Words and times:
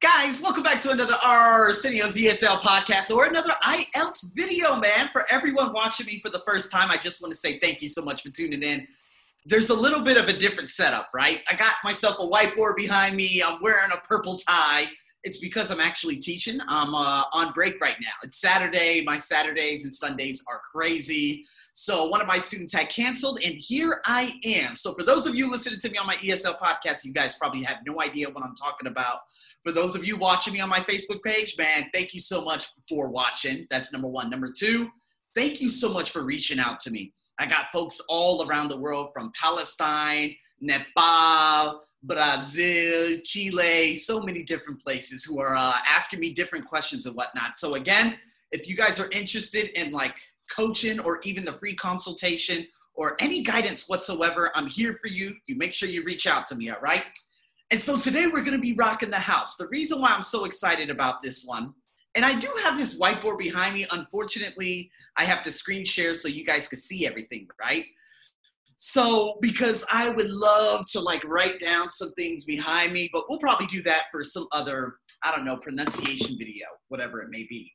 Guys, 0.00 0.40
welcome 0.40 0.62
back 0.62 0.80
to 0.82 0.90
another 0.90 1.16
Arsenio's 1.24 2.16
ESL 2.16 2.60
podcast 2.60 3.14
or 3.14 3.26
another 3.26 3.52
IELTS 3.62 4.34
video, 4.34 4.76
man. 4.76 5.08
For 5.12 5.22
everyone 5.30 5.72
watching 5.72 6.06
me 6.06 6.20
for 6.20 6.28
the 6.28 6.42
first 6.46 6.72
time, 6.72 6.90
I 6.90 6.96
just 6.96 7.22
want 7.22 7.32
to 7.32 7.38
say 7.38 7.58
thank 7.58 7.82
you 7.82 7.88
so 7.88 8.02
much 8.02 8.22
for 8.22 8.30
tuning 8.30 8.62
in. 8.62 8.86
There's 9.46 9.70
a 9.70 9.74
little 9.74 10.00
bit 10.00 10.16
of 10.16 10.28
a 10.28 10.32
different 10.32 10.70
setup, 10.70 11.08
right? 11.14 11.40
I 11.48 11.54
got 11.54 11.74
myself 11.84 12.16
a 12.18 12.26
whiteboard 12.26 12.76
behind 12.76 13.16
me. 13.16 13.42
I'm 13.42 13.60
wearing 13.60 13.92
a 13.92 13.96
purple 14.08 14.38
tie. 14.38 14.86
It's 15.24 15.38
because 15.38 15.70
I'm 15.70 15.80
actually 15.80 16.16
teaching. 16.16 16.58
I'm 16.66 16.94
uh, 16.94 17.22
on 17.32 17.52
break 17.52 17.80
right 17.80 17.96
now. 18.00 18.12
It's 18.24 18.40
Saturday. 18.40 19.04
My 19.04 19.18
Saturdays 19.18 19.84
and 19.84 19.94
Sundays 19.94 20.42
are 20.48 20.60
crazy. 20.72 21.44
So 21.72 22.06
one 22.06 22.20
of 22.20 22.26
my 22.26 22.38
students 22.38 22.72
had 22.72 22.90
canceled, 22.90 23.38
and 23.44 23.54
here 23.54 24.02
I 24.04 24.38
am. 24.44 24.76
So 24.76 24.92
for 24.92 25.04
those 25.04 25.26
of 25.26 25.34
you 25.34 25.50
listening 25.50 25.78
to 25.78 25.90
me 25.90 25.96
on 25.96 26.06
my 26.06 26.16
ESL 26.16 26.58
podcast, 26.58 27.04
you 27.04 27.12
guys 27.12 27.34
probably 27.36 27.62
have 27.62 27.78
no 27.86 28.00
idea 28.00 28.28
what 28.28 28.44
I'm 28.44 28.54
talking 28.54 28.88
about. 28.88 29.20
For 29.62 29.72
those 29.72 29.94
of 29.94 30.04
you 30.04 30.16
watching 30.16 30.52
me 30.52 30.60
on 30.60 30.68
my 30.68 30.80
Facebook 30.80 31.22
page, 31.22 31.56
man, 31.56 31.88
thank 31.94 32.14
you 32.14 32.20
so 32.20 32.42
much 32.42 32.66
for 32.88 33.10
watching. 33.10 33.66
That's 33.70 33.92
number 33.92 34.08
one. 34.08 34.28
Number 34.28 34.50
two, 34.50 34.90
thank 35.34 35.60
you 35.60 35.68
so 35.68 35.92
much 35.92 36.10
for 36.10 36.24
reaching 36.24 36.58
out 36.58 36.78
to 36.80 36.90
me. 36.90 37.12
I 37.38 37.46
got 37.46 37.66
folks 37.66 38.00
all 38.08 38.46
around 38.46 38.70
the 38.70 38.80
world 38.80 39.10
from 39.14 39.30
Palestine, 39.40 40.34
Nepal, 40.60 41.80
Brazil, 42.02 43.18
Chile, 43.24 43.94
so 43.94 44.20
many 44.20 44.42
different 44.42 44.82
places 44.82 45.24
who 45.24 45.40
are 45.40 45.54
uh, 45.56 45.74
asking 45.88 46.18
me 46.18 46.32
different 46.34 46.66
questions 46.66 47.06
and 47.06 47.14
whatnot. 47.14 47.54
So 47.56 47.74
again, 47.74 48.16
if 48.50 48.68
you 48.68 48.74
guys 48.74 48.98
are 48.98 49.08
interested 49.10 49.68
in 49.78 49.92
like 49.92 50.16
coaching 50.50 50.98
or 51.00 51.20
even 51.22 51.44
the 51.44 51.52
free 51.52 51.74
consultation 51.74 52.66
or 52.94 53.16
any 53.20 53.42
guidance 53.42 53.88
whatsoever, 53.88 54.50
I'm 54.54 54.66
here 54.66 54.98
for 55.00 55.08
you. 55.08 55.34
You 55.46 55.56
make 55.56 55.72
sure 55.72 55.88
you 55.88 56.02
reach 56.02 56.26
out 56.26 56.46
to 56.48 56.56
me, 56.56 56.70
all 56.70 56.80
right? 56.80 57.04
And 57.72 57.80
so 57.80 57.96
today 57.96 58.26
we're 58.26 58.42
going 58.42 58.52
to 58.52 58.58
be 58.58 58.74
rocking 58.74 59.08
the 59.08 59.18
house. 59.18 59.56
The 59.56 59.66
reason 59.68 59.98
why 59.98 60.10
I'm 60.10 60.22
so 60.22 60.44
excited 60.44 60.90
about 60.90 61.22
this 61.22 61.42
one, 61.46 61.72
and 62.14 62.22
I 62.22 62.38
do 62.38 62.52
have 62.62 62.76
this 62.76 63.00
whiteboard 63.00 63.38
behind 63.38 63.74
me. 63.74 63.86
Unfortunately, 63.90 64.90
I 65.16 65.24
have 65.24 65.42
to 65.44 65.50
screen 65.50 65.86
share 65.86 66.12
so 66.12 66.28
you 66.28 66.44
guys 66.44 66.68
can 66.68 66.78
see 66.78 67.06
everything, 67.06 67.48
right? 67.58 67.86
So, 68.76 69.38
because 69.40 69.86
I 69.90 70.10
would 70.10 70.28
love 70.28 70.84
to 70.92 71.00
like 71.00 71.24
write 71.24 71.60
down 71.60 71.88
some 71.88 72.12
things 72.12 72.44
behind 72.44 72.92
me, 72.92 73.08
but 73.10 73.24
we'll 73.30 73.38
probably 73.38 73.68
do 73.68 73.80
that 73.84 74.02
for 74.12 74.22
some 74.22 74.46
other, 74.52 74.96
I 75.24 75.34
don't 75.34 75.46
know, 75.46 75.56
pronunciation 75.56 76.36
video, 76.36 76.66
whatever 76.88 77.22
it 77.22 77.30
may 77.30 77.46
be. 77.48 77.72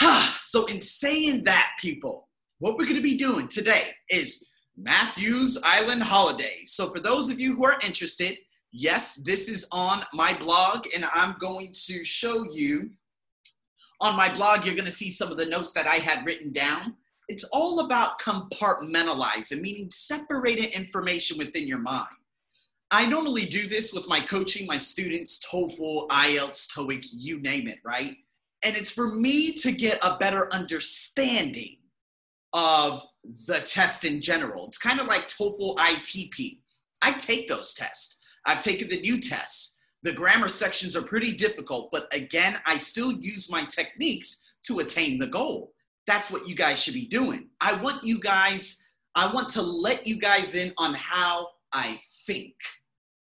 so, 0.42 0.66
in 0.66 0.78
saying 0.78 1.42
that, 1.44 1.70
people, 1.80 2.28
what 2.60 2.76
we're 2.76 2.84
going 2.84 2.94
to 2.94 3.02
be 3.02 3.18
doing 3.18 3.48
today 3.48 3.88
is 4.08 4.50
Matthews 4.76 5.58
Island 5.64 6.04
Holiday. 6.04 6.58
So, 6.66 6.90
for 6.90 7.00
those 7.00 7.28
of 7.28 7.40
you 7.40 7.56
who 7.56 7.64
are 7.64 7.78
interested, 7.84 8.36
yes, 8.72 9.16
this 9.16 9.48
is 9.48 9.66
on 9.72 10.04
my 10.12 10.34
blog, 10.34 10.86
and 10.94 11.04
I'm 11.14 11.36
going 11.40 11.72
to 11.86 12.04
show 12.04 12.44
you 12.50 12.90
on 14.00 14.16
my 14.16 14.32
blog. 14.32 14.64
You're 14.64 14.74
going 14.74 14.84
to 14.86 14.92
see 14.92 15.10
some 15.10 15.30
of 15.30 15.36
the 15.36 15.46
notes 15.46 15.72
that 15.72 15.86
I 15.86 15.96
had 15.96 16.24
written 16.24 16.52
down. 16.52 16.96
It's 17.28 17.44
all 17.44 17.80
about 17.80 18.20
compartmentalizing, 18.20 19.60
meaning 19.60 19.88
separating 19.90 20.70
information 20.70 21.38
within 21.38 21.68
your 21.68 21.78
mind. 21.78 22.08
I 22.90 23.06
normally 23.06 23.46
do 23.46 23.66
this 23.66 23.92
with 23.92 24.08
my 24.08 24.20
coaching, 24.20 24.66
my 24.66 24.78
students, 24.78 25.38
TOEFL, 25.46 26.08
IELTS, 26.08 26.66
TOEIC, 26.74 27.06
you 27.12 27.40
name 27.40 27.68
it, 27.68 27.78
right? 27.84 28.16
And 28.64 28.76
it's 28.76 28.90
for 28.90 29.14
me 29.14 29.52
to 29.54 29.70
get 29.70 30.04
a 30.04 30.16
better 30.18 30.52
understanding 30.52 31.76
of 32.52 33.04
the 33.46 33.60
test 33.60 34.04
in 34.04 34.20
general. 34.20 34.66
It's 34.66 34.78
kind 34.78 34.98
of 34.98 35.06
like 35.06 35.28
TOEFL 35.28 35.76
ITP. 35.76 36.58
I 37.00 37.12
take 37.12 37.46
those 37.48 37.74
tests. 37.74 38.18
I've 38.46 38.60
taken 38.60 38.88
the 38.88 39.00
new 39.00 39.20
tests. 39.20 39.76
The 40.02 40.12
grammar 40.12 40.48
sections 40.48 40.96
are 40.96 41.02
pretty 41.02 41.32
difficult, 41.32 41.90
but 41.92 42.08
again, 42.14 42.58
I 42.64 42.78
still 42.78 43.12
use 43.12 43.50
my 43.50 43.64
techniques 43.64 44.52
to 44.62 44.78
attain 44.78 45.18
the 45.18 45.26
goal. 45.26 45.72
That's 46.06 46.30
what 46.30 46.48
you 46.48 46.54
guys 46.54 46.82
should 46.82 46.94
be 46.94 47.06
doing. 47.06 47.48
I 47.60 47.74
want 47.74 48.02
you 48.02 48.18
guys, 48.18 48.82
I 49.14 49.32
want 49.32 49.48
to 49.50 49.62
let 49.62 50.06
you 50.06 50.16
guys 50.16 50.54
in 50.54 50.72
on 50.78 50.94
how 50.94 51.48
I 51.72 52.00
think, 52.26 52.54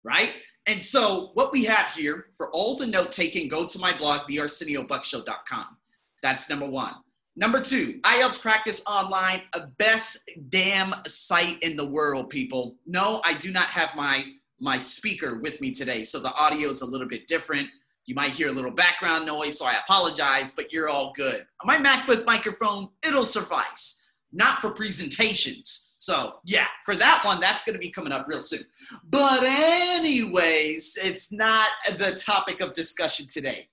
right? 0.03 0.31
And 0.67 0.81
so, 0.81 1.31
what 1.33 1.51
we 1.51 1.66
have 1.66 1.88
here 1.88 2.28
for 2.38 2.49
all 2.51 2.75
the 2.75 2.88
note 2.88 3.11
taking, 3.11 3.47
go 3.47 3.66
to 3.66 3.79
my 3.79 3.95
blog, 3.97 4.22
thearseniobuckshow.com. 4.29 5.78
That's 6.22 6.49
number 6.49 6.69
one. 6.69 6.93
Number 7.35 7.61
two, 7.61 7.99
IELTS 8.03 8.41
Practice 8.41 8.83
Online, 8.85 9.41
a 9.53 9.67
best 9.78 10.17
damn 10.49 10.93
site 11.07 11.61
in 11.63 11.75
the 11.75 11.85
world, 11.85 12.29
people. 12.29 12.78
No, 12.85 13.22
I 13.23 13.33
do 13.33 13.51
not 13.51 13.67
have 13.67 13.95
my 13.95 14.25
my 14.61 14.77
speaker 14.77 15.39
with 15.39 15.59
me 15.59 15.72
today, 15.72 16.03
so 16.03 16.19
the 16.19 16.33
audio 16.35 16.69
is 16.69 16.81
a 16.81 16.85
little 16.85 17.07
bit 17.07 17.27
different. 17.27 17.67
You 18.05 18.13
might 18.16 18.31
hear 18.31 18.47
a 18.47 18.51
little 18.51 18.72
background 18.72 19.25
noise, 19.25 19.57
so 19.57 19.66
I 19.66 19.75
apologize, 19.83 20.51
but 20.51 20.72
you're 20.72 20.88
all 20.88 21.11
good. 21.16 21.45
My 21.63 21.77
MacBook 21.77 22.25
microphone, 22.25 22.89
it'll 23.05 23.25
suffice, 23.25 24.11
not 24.31 24.59
for 24.59 24.69
presentations. 24.69 25.94
So, 25.97 26.35
yeah, 26.45 26.67
for 26.85 26.95
that 26.95 27.22
one, 27.25 27.39
that's 27.39 27.63
going 27.63 27.73
to 27.73 27.79
be 27.79 27.89
coming 27.89 28.11
up 28.11 28.25
real 28.27 28.41
soon. 28.41 28.63
But, 29.09 29.44
anyways, 29.44 30.97
it's 31.03 31.31
not 31.31 31.69
the 31.97 32.13
topic 32.13 32.59
of 32.59 32.73
discussion 32.73 33.28
today. 33.28 33.67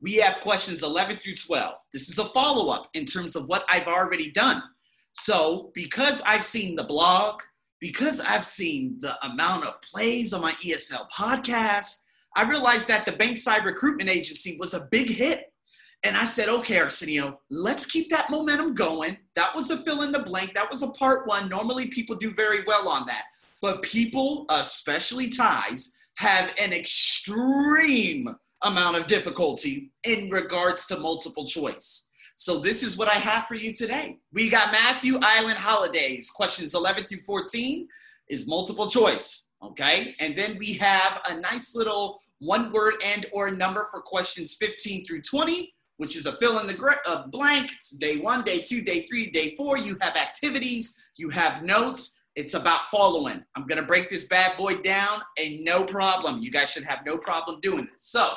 We 0.00 0.16
have 0.16 0.40
questions 0.40 0.82
11 0.82 1.18
through 1.18 1.36
12. 1.36 1.74
This 1.92 2.08
is 2.08 2.18
a 2.18 2.24
follow 2.24 2.72
up 2.72 2.88
in 2.94 3.04
terms 3.06 3.36
of 3.36 3.46
what 3.46 3.64
I've 3.68 3.86
already 3.86 4.30
done. 4.30 4.62
So, 5.12 5.70
because 5.74 6.20
I've 6.26 6.44
seen 6.44 6.76
the 6.76 6.84
blog, 6.84 7.40
because 7.84 8.18
I've 8.18 8.46
seen 8.46 8.96
the 9.00 9.14
amount 9.26 9.66
of 9.66 9.78
plays 9.82 10.32
on 10.32 10.40
my 10.40 10.52
ESL 10.52 11.06
podcast, 11.10 11.98
I 12.34 12.48
realized 12.48 12.88
that 12.88 13.04
the 13.04 13.12
Bankside 13.12 13.66
Recruitment 13.66 14.08
Agency 14.08 14.56
was 14.58 14.72
a 14.72 14.88
big 14.90 15.10
hit. 15.10 15.52
And 16.02 16.16
I 16.16 16.24
said, 16.24 16.48
okay, 16.48 16.78
Arsenio, 16.78 17.40
let's 17.50 17.84
keep 17.84 18.08
that 18.08 18.30
momentum 18.30 18.72
going. 18.72 19.18
That 19.36 19.54
was 19.54 19.70
a 19.70 19.76
fill 19.76 20.00
in 20.00 20.12
the 20.12 20.20
blank. 20.20 20.54
That 20.54 20.70
was 20.70 20.82
a 20.82 20.92
part 20.92 21.28
one. 21.28 21.50
Normally, 21.50 21.88
people 21.88 22.16
do 22.16 22.32
very 22.32 22.64
well 22.66 22.88
on 22.88 23.04
that. 23.04 23.24
But 23.60 23.82
people, 23.82 24.46
especially 24.48 25.28
Thais, 25.28 25.94
have 26.16 26.54
an 26.58 26.72
extreme 26.72 28.34
amount 28.62 28.96
of 28.96 29.06
difficulty 29.06 29.92
in 30.04 30.30
regards 30.30 30.86
to 30.86 30.98
multiple 30.98 31.44
choice. 31.44 32.08
So, 32.36 32.58
this 32.58 32.82
is 32.82 32.96
what 32.96 33.08
I 33.08 33.14
have 33.14 33.46
for 33.46 33.54
you 33.54 33.72
today. 33.72 34.18
We 34.32 34.50
got 34.50 34.72
Matthew 34.72 35.18
Island 35.22 35.58
Holidays, 35.58 36.30
questions 36.30 36.74
11 36.74 37.06
through 37.06 37.22
14 37.22 37.86
is 38.28 38.48
multiple 38.48 38.88
choice. 38.88 39.50
Okay. 39.62 40.14
And 40.20 40.36
then 40.36 40.58
we 40.58 40.74
have 40.74 41.20
a 41.30 41.38
nice 41.40 41.74
little 41.74 42.20
one 42.40 42.72
word 42.72 42.94
and 43.04 43.26
or 43.32 43.50
number 43.50 43.86
for 43.90 44.00
questions 44.00 44.56
15 44.60 45.04
through 45.04 45.22
20 45.22 45.74
which 45.96 46.16
is 46.16 46.26
a 46.26 46.32
fill 46.32 46.58
in 46.58 46.66
the 46.66 46.98
uh, 47.06 47.26
blank. 47.28 47.70
It's 47.72 47.90
day 47.90 48.18
one, 48.18 48.42
day 48.42 48.60
two, 48.60 48.82
day 48.82 49.06
three, 49.06 49.30
day 49.30 49.54
four. 49.56 49.76
You 49.76 49.96
have 50.00 50.16
activities, 50.16 51.00
you 51.16 51.30
have 51.30 51.62
notes. 51.62 52.20
It's 52.34 52.54
about 52.54 52.86
following. 52.86 53.44
I'm 53.54 53.66
to 53.68 53.82
break 53.82 54.10
this 54.10 54.24
bad 54.24 54.56
boy 54.56 54.76
down 54.78 55.20
and 55.38 55.62
no 55.62 55.84
problem. 55.84 56.42
You 56.42 56.50
guys 56.50 56.70
should 56.70 56.84
have 56.84 57.02
no 57.06 57.16
problem 57.16 57.60
doing 57.60 57.86
this. 57.92 58.06
So, 58.10 58.34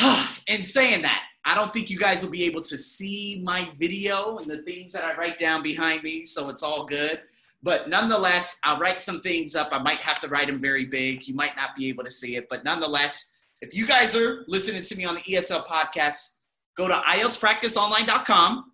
in 0.48 0.64
saying 0.64 1.02
that, 1.02 1.22
I 1.46 1.54
don't 1.54 1.72
think 1.72 1.88
you 1.90 1.98
guys 1.98 2.24
will 2.24 2.32
be 2.32 2.42
able 2.44 2.60
to 2.62 2.76
see 2.76 3.40
my 3.44 3.70
video 3.78 4.38
and 4.38 4.50
the 4.50 4.58
things 4.62 4.92
that 4.92 5.04
I 5.04 5.14
write 5.14 5.38
down 5.38 5.62
behind 5.62 6.02
me, 6.02 6.24
so 6.24 6.48
it's 6.48 6.64
all 6.64 6.84
good. 6.84 7.22
But 7.62 7.88
nonetheless, 7.88 8.58
I'll 8.64 8.78
write 8.78 9.00
some 9.00 9.20
things 9.20 9.54
up. 9.54 9.68
I 9.70 9.78
might 9.78 9.98
have 9.98 10.18
to 10.20 10.28
write 10.28 10.48
them 10.48 10.60
very 10.60 10.86
big. 10.86 11.28
You 11.28 11.34
might 11.34 11.56
not 11.56 11.76
be 11.76 11.88
able 11.88 12.02
to 12.02 12.10
see 12.10 12.34
it, 12.34 12.48
but 12.50 12.64
nonetheless, 12.64 13.38
if 13.60 13.76
you 13.76 13.86
guys 13.86 14.16
are 14.16 14.44
listening 14.48 14.82
to 14.82 14.96
me 14.96 15.04
on 15.04 15.14
the 15.14 15.20
ESL 15.20 15.64
podcast, 15.66 16.38
go 16.76 16.88
to 16.88 16.94
IELTSPracticeOnline.com. 16.94 18.72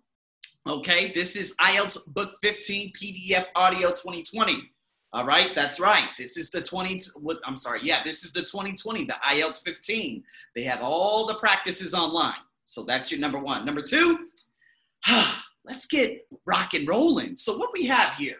Okay, 0.67 1.11
this 1.11 1.35
is 1.35 1.55
IELTS 1.61 2.11
Book 2.11 2.33
15 2.41 2.91
PDF 2.93 3.45
Audio 3.55 3.89
2020. 3.89 4.71
All 5.13 5.25
right, 5.25 5.53
that's 5.53 5.79
right. 5.79 6.09
This 6.17 6.37
is 6.37 6.49
the 6.49 6.61
20, 6.61 6.99
what, 7.21 7.37
I'm 7.45 7.55
sorry, 7.55 7.81
yeah, 7.83 8.01
this 8.03 8.23
is 8.23 8.33
the 8.33 8.41
2020, 8.41 9.05
the 9.05 9.13
IELTS 9.13 9.63
15. 9.63 10.23
They 10.55 10.63
have 10.63 10.81
all 10.81 11.27
the 11.27 11.35
practices 11.35 11.93
online. 11.93 12.33
So 12.65 12.83
that's 12.83 13.11
your 13.11 13.19
number 13.19 13.39
one. 13.39 13.65
Number 13.65 13.81
two, 13.81 14.19
let's 15.65 15.85
get 15.85 16.25
rock 16.45 16.73
and 16.73 16.87
rolling. 16.87 17.35
So, 17.35 17.57
what 17.57 17.69
we 17.73 17.85
have 17.85 18.15
here 18.15 18.37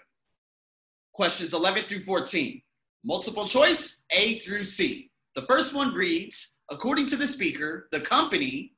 questions 1.13 1.53
11 1.53 1.85
through 1.85 2.01
14, 2.01 2.61
multiple 3.05 3.45
choice, 3.45 4.03
A 4.11 4.35
through 4.39 4.63
C. 4.63 5.11
The 5.35 5.43
first 5.43 5.75
one 5.75 5.93
reads 5.93 6.59
According 6.71 7.05
to 7.07 7.17
the 7.17 7.27
speaker, 7.27 7.87
the 7.91 7.99
company 7.99 8.73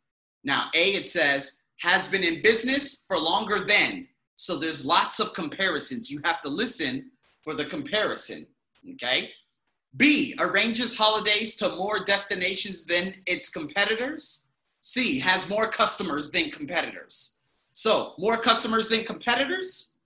now, 0.46 0.70
A, 0.76 0.94
it 0.94 1.08
says, 1.08 1.64
has 1.80 2.08
been 2.08 2.24
in 2.24 2.42
business 2.42 3.04
for 3.08 3.18
longer 3.18 3.66
than. 3.66 4.08
So 4.36 4.56
there's 4.56 4.86
lots 4.86 5.20
of 5.20 5.34
comparisons. 5.34 6.10
You 6.10 6.22
have 6.24 6.42
to 6.44 6.50
listen 6.50 7.12
for 7.44 7.54
the 7.54 7.66
comparison. 7.66 8.46
Okay. 8.94 9.32
B, 9.98 10.36
arranges 10.40 10.96
holidays 10.96 11.56
to 11.56 11.76
more 11.76 12.04
destinations 12.04 12.86
than 12.86 13.16
its 13.26 13.50
competitors. 13.50 14.45
C, 14.86 15.18
has 15.18 15.50
more 15.50 15.68
customers 15.68 16.30
than 16.30 16.52
competitors. 16.52 17.42
So, 17.72 18.14
more 18.20 18.38
customers 18.38 18.88
than 18.88 19.04
competitors, 19.04 19.98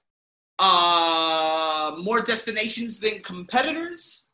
uh, 0.57 1.97
more 2.01 2.21
destinations 2.21 2.97
than 2.97 3.19
competitors, 3.19 4.29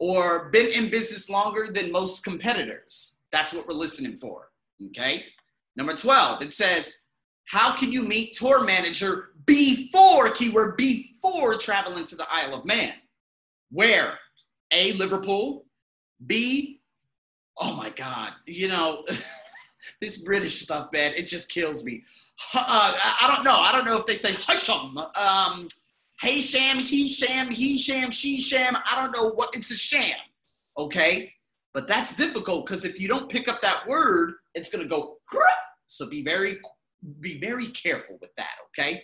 or 0.00 0.48
been 0.48 0.72
in 0.72 0.90
business 0.90 1.28
longer 1.28 1.68
than 1.70 1.92
most 1.92 2.24
competitors. 2.24 3.24
That's 3.30 3.52
what 3.52 3.68
we're 3.68 3.74
listening 3.74 4.16
for. 4.16 4.52
Okay. 4.86 5.26
Number 5.76 5.92
12, 5.92 6.40
it 6.40 6.50
says, 6.50 7.02
How 7.44 7.76
can 7.76 7.92
you 7.92 8.02
meet 8.02 8.32
tour 8.32 8.64
manager 8.64 9.32
before, 9.44 10.30
keyword, 10.30 10.78
before 10.78 11.56
traveling 11.58 12.04
to 12.04 12.16
the 12.16 12.26
Isle 12.30 12.54
of 12.54 12.64
Man? 12.64 12.94
Where? 13.70 14.18
A, 14.72 14.94
Liverpool. 14.94 15.66
B, 16.24 16.80
oh 17.58 17.76
my 17.76 17.90
God, 17.90 18.32
you 18.46 18.68
know, 18.68 19.04
this 20.00 20.18
British 20.18 20.60
stuff, 20.60 20.88
man, 20.92 21.12
it 21.14 21.26
just 21.26 21.50
kills 21.50 21.84
me. 21.84 22.02
Uh, 22.54 22.92
I 23.22 23.32
don't 23.32 23.44
know. 23.44 23.56
I 23.60 23.70
don't 23.72 23.84
know 23.84 23.96
if 23.96 24.06
they 24.06 24.16
say 24.16 24.32
Hisham, 24.32 24.98
um, 24.98 25.68
Hey 26.20 26.40
Sham, 26.40 26.78
he 26.78 27.08
sham, 27.08 27.50
he 27.50 27.76
sham, 27.76 28.10
she 28.10 28.40
sham. 28.40 28.76
I 28.76 28.96
don't 28.96 29.14
know 29.16 29.30
what 29.32 29.54
it's 29.54 29.70
a 29.70 29.76
sham. 29.76 30.16
Okay. 30.78 31.30
But 31.72 31.88
that's 31.88 32.14
difficult 32.14 32.66
because 32.66 32.84
if 32.84 33.00
you 33.00 33.08
don't 33.08 33.28
pick 33.28 33.48
up 33.48 33.60
that 33.62 33.86
word, 33.86 34.34
it's 34.54 34.70
gonna 34.70 34.86
go. 34.86 35.18
So 35.86 36.08
be 36.08 36.22
very, 36.22 36.60
be 37.20 37.38
very 37.40 37.66
careful 37.68 38.16
with 38.20 38.34
that. 38.36 38.54
Okay. 38.68 39.02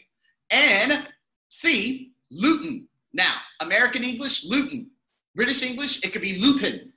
And 0.51 1.09
C, 1.49 2.13
Luton. 2.31 2.89
Now, 3.13 3.35
American 3.61 4.05
English, 4.05 4.45
Luton. 4.45 4.91
British 5.35 5.63
English, 5.63 6.05
it 6.05 6.13
could 6.13 6.23
be 6.23 6.39
Luton 6.39 6.93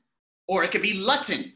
or 0.48 0.64
it 0.64 0.72
could 0.72 0.82
be 0.82 1.00
Luton. 1.00 1.54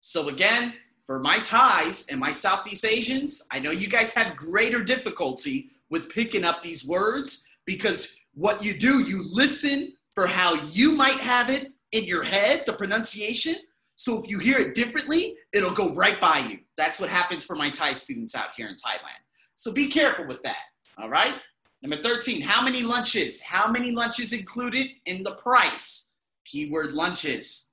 So 0.00 0.28
again, 0.28 0.74
for 1.10 1.18
my 1.18 1.40
Thais 1.40 2.06
and 2.08 2.20
my 2.20 2.30
Southeast 2.30 2.84
Asians, 2.84 3.44
I 3.50 3.58
know 3.58 3.72
you 3.72 3.88
guys 3.88 4.12
have 4.12 4.36
greater 4.36 4.80
difficulty 4.80 5.68
with 5.88 6.08
picking 6.08 6.44
up 6.44 6.62
these 6.62 6.86
words 6.86 7.48
because 7.66 8.14
what 8.34 8.64
you 8.64 8.78
do, 8.78 9.00
you 9.00 9.24
listen 9.28 9.92
for 10.14 10.28
how 10.28 10.54
you 10.66 10.92
might 10.92 11.18
have 11.18 11.50
it 11.50 11.72
in 11.90 12.04
your 12.04 12.22
head, 12.22 12.62
the 12.64 12.74
pronunciation. 12.74 13.56
So 13.96 14.22
if 14.22 14.30
you 14.30 14.38
hear 14.38 14.60
it 14.60 14.76
differently, 14.76 15.34
it'll 15.52 15.72
go 15.72 15.92
right 15.94 16.20
by 16.20 16.46
you. 16.48 16.60
That's 16.76 17.00
what 17.00 17.10
happens 17.10 17.44
for 17.44 17.56
my 17.56 17.70
Thai 17.70 17.92
students 17.94 18.36
out 18.36 18.50
here 18.56 18.68
in 18.68 18.76
Thailand. 18.76 19.18
So 19.56 19.72
be 19.72 19.88
careful 19.88 20.28
with 20.28 20.42
that. 20.42 20.62
All 20.96 21.10
right. 21.10 21.34
Number 21.82 22.00
13, 22.00 22.40
how 22.40 22.62
many 22.62 22.84
lunches? 22.84 23.42
How 23.42 23.68
many 23.68 23.90
lunches 23.90 24.32
included 24.32 24.86
in 25.06 25.24
the 25.24 25.34
price? 25.34 26.14
Keyword 26.44 26.92
lunches. 26.92 27.70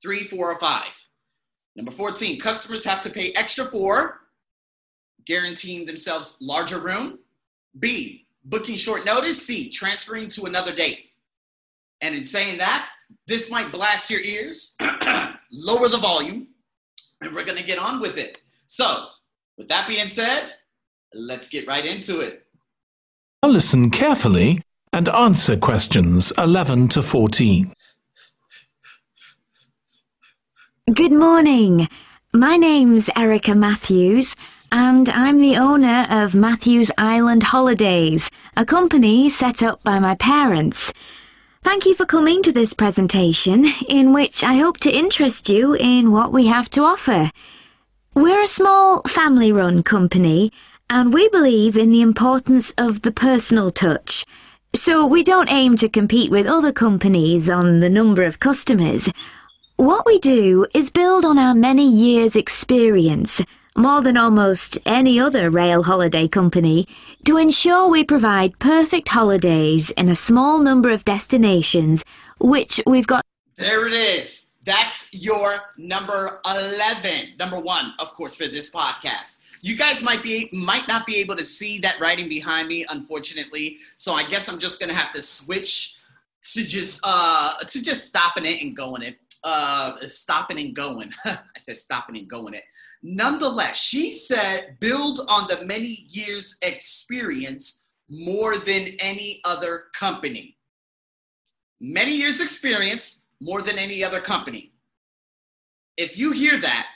Three, 0.00 0.24
four, 0.24 0.50
or 0.50 0.58
five. 0.58 1.05
Number 1.76 1.92
14, 1.92 2.40
customers 2.40 2.84
have 2.84 3.02
to 3.02 3.10
pay 3.10 3.32
extra 3.32 3.64
for 3.64 4.22
guaranteeing 5.26 5.84
themselves 5.84 6.38
larger 6.40 6.80
room. 6.80 7.18
B, 7.78 8.26
booking 8.44 8.76
short 8.76 9.04
notice. 9.04 9.46
C, 9.46 9.68
transferring 9.68 10.28
to 10.28 10.46
another 10.46 10.74
date. 10.74 11.10
And 12.00 12.14
in 12.14 12.24
saying 12.24 12.58
that, 12.58 12.88
this 13.26 13.50
might 13.50 13.70
blast 13.70 14.10
your 14.10 14.20
ears, 14.20 14.76
lower 15.52 15.88
the 15.88 15.98
volume, 15.98 16.48
and 17.20 17.34
we're 17.34 17.44
gonna 17.44 17.62
get 17.62 17.78
on 17.78 18.00
with 18.00 18.16
it. 18.16 18.38
So, 18.66 19.06
with 19.58 19.68
that 19.68 19.86
being 19.86 20.08
said, 20.08 20.52
let's 21.14 21.48
get 21.48 21.66
right 21.66 21.84
into 21.84 22.20
it. 22.20 22.46
Listen 23.44 23.90
carefully 23.90 24.62
and 24.92 25.08
answer 25.08 25.56
questions 25.56 26.32
11 26.38 26.88
to 26.88 27.02
14. 27.02 27.72
Good 30.94 31.10
morning. 31.10 31.88
My 32.32 32.56
name's 32.56 33.10
Erica 33.16 33.56
Matthews, 33.56 34.36
and 34.70 35.08
I'm 35.08 35.40
the 35.40 35.56
owner 35.56 36.06
of 36.08 36.36
Matthews 36.36 36.92
Island 36.96 37.42
Holidays, 37.42 38.30
a 38.56 38.64
company 38.64 39.28
set 39.28 39.64
up 39.64 39.82
by 39.82 39.98
my 39.98 40.14
parents. 40.14 40.92
Thank 41.64 41.86
you 41.86 41.96
for 41.96 42.06
coming 42.06 42.40
to 42.44 42.52
this 42.52 42.72
presentation, 42.72 43.64
in 43.88 44.12
which 44.12 44.44
I 44.44 44.58
hope 44.58 44.78
to 44.82 44.96
interest 44.96 45.48
you 45.48 45.74
in 45.74 46.12
what 46.12 46.32
we 46.32 46.46
have 46.46 46.70
to 46.70 46.82
offer. 46.82 47.32
We're 48.14 48.42
a 48.42 48.46
small 48.46 49.02
family 49.08 49.50
run 49.50 49.82
company 49.82 50.52
and 50.88 51.12
we 51.12 51.28
believe 51.30 51.76
in 51.76 51.90
the 51.90 52.02
importance 52.02 52.72
of 52.78 53.02
the 53.02 53.10
personal 53.10 53.72
touch. 53.72 54.24
So 54.72 55.04
we 55.04 55.24
don't 55.24 55.50
aim 55.50 55.74
to 55.78 55.88
compete 55.88 56.30
with 56.30 56.46
other 56.46 56.70
companies 56.70 57.50
on 57.50 57.80
the 57.80 57.90
number 57.90 58.22
of 58.22 58.38
customers. 58.38 59.10
What 59.76 60.06
we 60.06 60.18
do 60.18 60.66
is 60.72 60.88
build 60.88 61.26
on 61.26 61.38
our 61.38 61.54
many 61.54 61.86
years' 61.86 62.34
experience, 62.34 63.42
more 63.76 64.00
than 64.00 64.16
almost 64.16 64.78
any 64.86 65.20
other 65.20 65.50
rail 65.50 65.82
holiday 65.82 66.26
company, 66.28 66.88
to 67.26 67.36
ensure 67.36 67.86
we 67.86 68.02
provide 68.02 68.58
perfect 68.58 69.06
holidays 69.10 69.90
in 69.90 70.08
a 70.08 70.16
small 70.16 70.60
number 70.60 70.88
of 70.88 71.04
destinations, 71.04 72.06
which 72.40 72.80
we've 72.86 73.06
got. 73.06 73.22
There 73.56 73.86
it 73.86 73.92
is. 73.92 74.46
That's 74.64 75.12
your 75.12 75.58
number 75.76 76.40
11. 76.46 77.34
Number 77.38 77.60
one, 77.60 77.92
of 77.98 78.14
course, 78.14 78.34
for 78.34 78.46
this 78.46 78.70
podcast. 78.70 79.42
You 79.60 79.76
guys 79.76 80.02
might 80.02 80.22
be 80.22 80.48
might 80.54 80.88
not 80.88 81.04
be 81.04 81.16
able 81.16 81.36
to 81.36 81.44
see 81.44 81.80
that 81.80 82.00
writing 82.00 82.30
behind 82.30 82.68
me, 82.68 82.86
unfortunately. 82.88 83.76
So 83.96 84.14
I 84.14 84.24
guess 84.24 84.48
I'm 84.48 84.58
just 84.58 84.80
gonna 84.80 84.94
have 84.94 85.12
to 85.12 85.20
switch 85.20 85.98
to 86.54 86.64
just 86.64 86.98
uh 87.04 87.52
to 87.58 87.82
just 87.82 88.06
stopping 88.06 88.46
it 88.46 88.62
and 88.62 88.74
going 88.74 89.02
it. 89.02 89.18
Uh 89.46 89.96
stopping 90.06 90.58
and 90.58 90.74
going. 90.74 91.12
I 91.24 91.38
said 91.56 91.78
stopping 91.78 92.16
and 92.16 92.28
going 92.28 92.54
it. 92.54 92.64
Nonetheless, 93.02 93.76
she 93.76 94.10
said 94.10 94.76
build 94.80 95.20
on 95.28 95.46
the 95.46 95.64
many 95.64 96.06
years 96.08 96.58
experience 96.62 97.86
more 98.08 98.58
than 98.58 98.88
any 98.98 99.40
other 99.44 99.84
company. 99.94 100.56
Many 101.80 102.16
years 102.16 102.40
experience 102.40 103.26
more 103.40 103.62
than 103.62 103.78
any 103.78 104.02
other 104.02 104.20
company. 104.20 104.72
If 105.96 106.18
you 106.18 106.32
hear 106.32 106.58
that, 106.58 106.86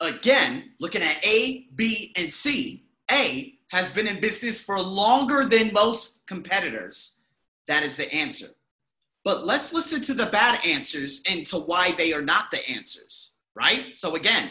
again, 0.00 0.72
looking 0.80 1.02
at 1.02 1.24
A, 1.26 1.66
B, 1.74 2.12
and 2.16 2.32
C, 2.32 2.86
A 3.10 3.54
has 3.70 3.90
been 3.90 4.06
in 4.06 4.20
business 4.20 4.60
for 4.60 4.80
longer 4.80 5.44
than 5.44 5.72
most 5.72 6.20
competitors. 6.26 7.22
That 7.66 7.82
is 7.82 7.96
the 7.96 8.12
answer. 8.14 8.46
But 9.26 9.44
let's 9.44 9.72
listen 9.72 10.00
to 10.02 10.14
the 10.14 10.26
bad 10.26 10.64
answers 10.64 11.20
and 11.28 11.44
to 11.46 11.58
why 11.58 11.90
they 11.98 12.12
are 12.12 12.22
not 12.22 12.52
the 12.52 12.60
answers, 12.70 13.34
right? 13.56 13.86
So 13.96 14.14
again, 14.14 14.50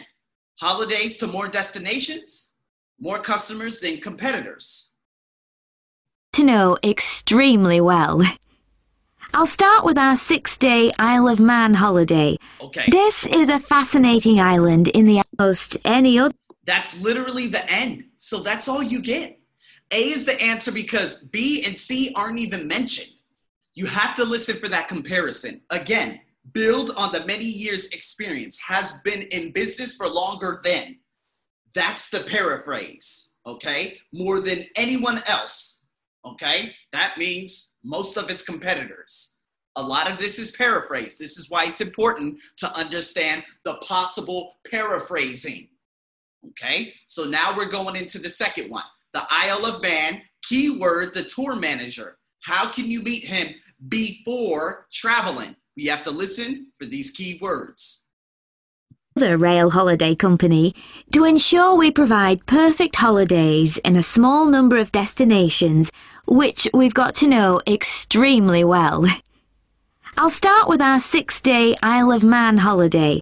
holidays 0.60 1.16
to 1.16 1.26
more 1.26 1.48
destinations, 1.48 2.52
more 3.00 3.18
customers 3.18 3.80
than 3.80 4.02
competitors. 4.02 4.92
To 6.34 6.44
know 6.44 6.76
extremely 6.84 7.80
well. 7.80 8.22
I'll 9.32 9.46
start 9.46 9.86
with 9.86 9.96
our 9.96 10.14
six 10.14 10.58
day 10.58 10.92
Isle 10.98 11.28
of 11.28 11.40
Man 11.40 11.72
holiday. 11.72 12.36
Okay. 12.60 12.84
This 12.90 13.24
is 13.24 13.48
a 13.48 13.58
fascinating 13.58 14.42
island 14.42 14.88
in 14.88 15.06
the 15.06 15.22
most 15.38 15.78
any 15.86 16.18
other. 16.18 16.34
That's 16.66 17.00
literally 17.00 17.46
the 17.46 17.66
end. 17.72 18.04
So 18.18 18.40
that's 18.40 18.68
all 18.68 18.82
you 18.82 19.00
get. 19.00 19.40
A 19.90 20.02
is 20.10 20.26
the 20.26 20.38
answer 20.38 20.70
because 20.70 21.22
B 21.22 21.64
and 21.64 21.78
C 21.78 22.12
aren't 22.14 22.40
even 22.40 22.68
mentioned. 22.68 23.15
You 23.76 23.86
have 23.86 24.16
to 24.16 24.24
listen 24.24 24.56
for 24.56 24.68
that 24.68 24.88
comparison. 24.88 25.60
Again, 25.70 26.20
build 26.52 26.90
on 26.96 27.12
the 27.12 27.24
many 27.26 27.44
years 27.44 27.88
experience, 27.88 28.58
has 28.66 29.00
been 29.04 29.22
in 29.30 29.52
business 29.52 29.94
for 29.94 30.08
longer 30.08 30.60
than. 30.64 30.96
That's 31.74 32.08
the 32.08 32.20
paraphrase, 32.20 33.34
okay? 33.46 33.98
More 34.14 34.40
than 34.40 34.64
anyone 34.76 35.22
else, 35.28 35.80
okay? 36.24 36.72
That 36.92 37.18
means 37.18 37.74
most 37.84 38.16
of 38.16 38.30
its 38.30 38.42
competitors. 38.42 39.34
A 39.76 39.82
lot 39.82 40.10
of 40.10 40.16
this 40.18 40.38
is 40.38 40.50
paraphrased. 40.52 41.18
This 41.18 41.36
is 41.36 41.50
why 41.50 41.66
it's 41.66 41.82
important 41.82 42.40
to 42.56 42.74
understand 42.74 43.44
the 43.64 43.74
possible 43.76 44.54
paraphrasing. 44.70 45.68
Okay, 46.50 46.94
so 47.08 47.24
now 47.24 47.54
we're 47.56 47.66
going 47.66 47.96
into 47.96 48.18
the 48.18 48.30
second 48.30 48.70
one 48.70 48.84
the 49.12 49.26
Isle 49.30 49.66
of 49.66 49.82
Man, 49.82 50.22
keyword 50.42 51.12
the 51.12 51.24
tour 51.24 51.56
manager. 51.56 52.18
How 52.40 52.70
can 52.70 52.90
you 52.90 53.02
meet 53.02 53.24
him 53.24 53.48
before 53.88 54.86
traveling? 54.92 55.56
We 55.76 55.86
have 55.86 56.02
to 56.04 56.10
listen 56.10 56.68
for 56.78 56.86
these 56.86 57.10
key 57.10 57.38
words 57.40 58.06
the 59.16 59.38
rail 59.38 59.70
holiday 59.70 60.14
company 60.14 60.74
to 61.10 61.24
ensure 61.24 61.74
we 61.74 61.90
provide 61.90 62.44
perfect 62.44 62.96
holidays 62.96 63.78
in 63.78 63.96
a 63.96 64.02
small 64.02 64.44
number 64.46 64.76
of 64.76 64.92
destinations, 64.92 65.90
which 66.26 66.68
we've 66.74 66.92
got 66.92 67.14
to 67.14 67.26
know 67.26 67.58
extremely 67.66 68.62
well. 68.62 69.06
I'll 70.18 70.28
start 70.28 70.68
with 70.68 70.82
our 70.82 71.00
six 71.00 71.40
day 71.40 71.74
Isle 71.82 72.12
of 72.12 72.24
Man 72.24 72.58
holiday. 72.58 73.20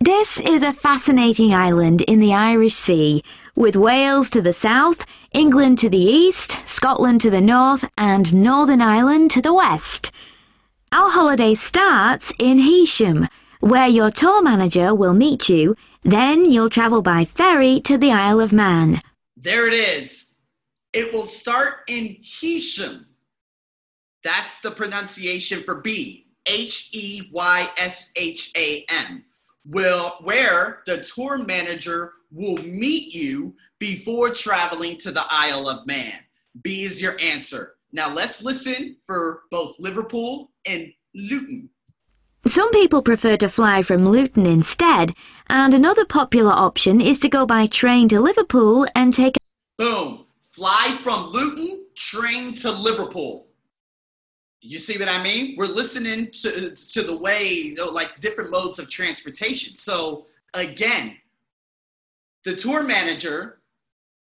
This 0.00 0.40
is 0.40 0.64
a 0.64 0.72
fascinating 0.72 1.54
island 1.54 2.02
in 2.02 2.18
the 2.18 2.34
Irish 2.34 2.74
Sea, 2.74 3.22
with 3.54 3.76
Wales 3.76 4.28
to 4.30 4.42
the 4.42 4.52
south, 4.52 5.06
England 5.36 5.76
to 5.78 5.90
the 5.90 5.98
east, 5.98 6.66
Scotland 6.66 7.20
to 7.20 7.28
the 7.28 7.42
north, 7.42 7.86
and 7.98 8.34
Northern 8.34 8.80
Ireland 8.80 9.30
to 9.32 9.42
the 9.42 9.52
west. 9.52 10.10
Our 10.92 11.10
holiday 11.10 11.54
starts 11.54 12.32
in 12.38 12.56
Heysham 12.56 13.28
where 13.60 13.86
your 13.86 14.10
tour 14.10 14.42
manager 14.42 14.94
will 14.94 15.12
meet 15.12 15.50
you. 15.50 15.76
Then 16.02 16.50
you'll 16.50 16.70
travel 16.70 17.02
by 17.02 17.26
ferry 17.26 17.80
to 17.82 17.98
the 17.98 18.12
Isle 18.12 18.40
of 18.40 18.50
Man. 18.50 19.02
There 19.36 19.68
it 19.68 19.74
is. 19.74 20.30
It 20.94 21.12
will 21.12 21.24
start 21.24 21.80
in 21.86 22.16
Heysham. 22.22 23.04
That's 24.24 24.60
the 24.60 24.70
pronunciation 24.70 25.62
for 25.62 25.82
B. 25.82 26.28
H 26.46 26.88
E 26.94 27.28
Y 27.30 27.68
S 27.76 28.10
H 28.16 28.52
A 28.56 28.86
M, 28.88 29.24
will 29.70 30.16
where 30.22 30.82
the 30.86 30.98
tour 30.98 31.38
manager 31.38 32.12
will 32.30 32.58
meet 32.58 33.14
you 33.14 33.54
before 33.78 34.30
traveling 34.30 34.96
to 34.98 35.10
the 35.10 35.24
Isle 35.28 35.68
of 35.68 35.86
Man. 35.86 36.12
B 36.62 36.84
is 36.84 37.00
your 37.00 37.16
answer. 37.20 37.74
Now 37.92 38.12
let's 38.12 38.42
listen 38.42 38.96
for 39.04 39.42
both 39.50 39.78
Liverpool 39.78 40.50
and 40.66 40.92
Luton. 41.14 41.70
Some 42.46 42.70
people 42.70 43.02
prefer 43.02 43.36
to 43.38 43.48
fly 43.48 43.82
from 43.82 44.08
Luton 44.08 44.46
instead, 44.46 45.12
and 45.48 45.74
another 45.74 46.04
popular 46.04 46.52
option 46.52 47.00
is 47.00 47.18
to 47.20 47.28
go 47.28 47.44
by 47.44 47.66
train 47.66 48.08
to 48.10 48.20
Liverpool 48.20 48.86
and 48.94 49.12
take 49.12 49.36
Boom. 49.78 50.26
Fly 50.40 50.96
from 51.00 51.26
Luton, 51.26 51.84
train 51.94 52.54
to 52.54 52.70
Liverpool. 52.70 53.45
You 54.60 54.78
see 54.78 54.98
what 54.98 55.08
I 55.08 55.22
mean? 55.22 55.54
We're 55.56 55.66
listening 55.66 56.30
to, 56.30 56.70
to 56.70 57.02
the 57.02 57.16
way, 57.16 57.76
like 57.92 58.18
different 58.20 58.50
modes 58.50 58.78
of 58.78 58.88
transportation. 58.88 59.74
So, 59.74 60.26
again, 60.54 61.16
the 62.44 62.56
tour 62.56 62.82
manager, 62.82 63.60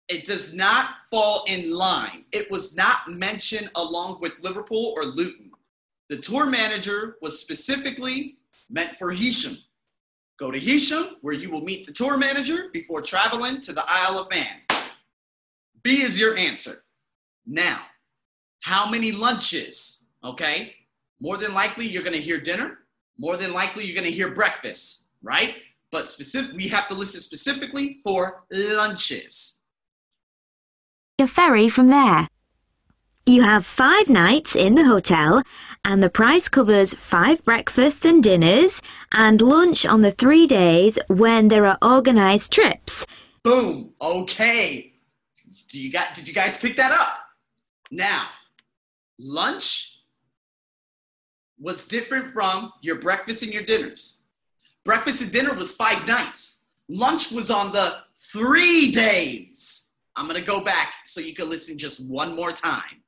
it 0.08 0.26
does 0.26 0.54
not 0.54 0.96
fall 1.10 1.44
in 1.48 1.72
line. 1.72 2.26
It 2.32 2.50
was 2.50 2.76
not 2.76 3.08
mentioned 3.10 3.70
along 3.76 4.20
with 4.22 4.42
Liverpool 4.44 4.94
or 4.96 5.04
Luton. 5.04 5.52
The 6.10 6.18
tour 6.18 6.46
manager 6.46 7.18
was 7.22 7.40
specifically 7.40 8.38
meant 8.70 8.98
for 8.98 9.14
Heysham. 9.14 9.58
Go 10.40 10.52
to 10.52 10.60
Heysham, 10.60 11.16
where 11.22 11.36
you 11.36 11.52
will 11.52 11.62
meet 11.62 11.86
the 11.86 11.92
tour 11.92 12.18
manager 12.18 12.70
before 12.74 13.02
traveling 13.02 13.62
to 13.62 13.74
the 13.74 13.84
Isle 13.88 14.20
of 14.20 14.30
Man. 14.30 14.58
B 15.84 16.02
is 16.02 16.18
your 16.18 16.36
answer. 16.36 16.84
Now, 17.46 17.82
how 18.62 18.90
many 18.90 19.12
lunches? 19.12 20.01
Okay. 20.24 20.76
More 21.20 21.38
than 21.38 21.54
likely, 21.54 21.86
you're 21.86 22.04
going 22.04 22.16
to 22.16 22.22
hear 22.22 22.40
dinner. 22.40 22.80
More 23.18 23.38
than 23.38 23.54
likely, 23.54 23.86
you're 23.86 23.96
going 23.96 24.10
to 24.10 24.16
hear 24.16 24.34
breakfast, 24.34 25.06
right? 25.22 25.56
But 25.92 26.08
specific, 26.08 26.56
we 26.56 26.68
have 26.70 26.88
to 26.88 26.94
listen 26.94 27.20
specifically 27.22 28.00
for 28.04 28.44
lunches. 28.52 29.62
a 31.20 31.28
ferry 31.28 31.70
from 31.70 31.90
there. 31.90 32.28
You 33.28 33.44
have 33.44 33.66
five 33.66 34.10
nights 34.10 34.56
in 34.56 34.74
the 34.74 34.86
hotel, 34.86 35.44
and 35.86 36.02
the 36.02 36.10
price 36.10 36.50
covers 36.50 36.96
five 36.96 37.46
breakfasts 37.46 38.04
and 38.04 38.24
dinners 38.24 38.82
and 39.12 39.40
lunch 39.40 39.86
on 39.86 40.02
the 40.02 40.12
three 40.12 40.48
days 40.48 40.98
when 41.08 41.50
there 41.50 41.68
are 41.68 41.78
organized 41.84 42.52
trips. 42.52 43.06
Boom. 43.44 43.94
Okay. 44.02 44.94
Do 45.70 45.80
you 45.80 45.92
got? 45.92 46.16
Did 46.16 46.28
you 46.28 46.34
guys 46.34 46.58
pick 46.58 46.76
that 46.78 46.92
up? 46.92 47.20
Now, 47.92 48.30
lunch 49.20 49.91
was 51.62 51.86
different 51.86 52.30
from 52.30 52.74
your 52.82 52.96
breakfast 52.96 53.44
and 53.44 53.54
your 53.54 53.64
dinners. 53.64 54.18
Breakfast 54.84 55.22
and 55.22 55.32
dinner 55.32 55.54
was 55.54 55.72
five 55.72 56.08
nights. 56.08 56.64
Lunch 56.90 57.32
was 57.32 57.52
on 57.52 57.72
the 57.72 57.98
three 58.34 58.92
days. 58.92 59.88
I'm 60.16 60.28
gonna 60.28 60.42
go 60.42 60.60
back 60.60 60.94
so 61.06 61.22
you 61.22 61.34
can 61.34 61.50
listen 61.50 61.78
just 61.78 62.06
one 62.06 62.36
more 62.36 62.52
time. 62.52 63.04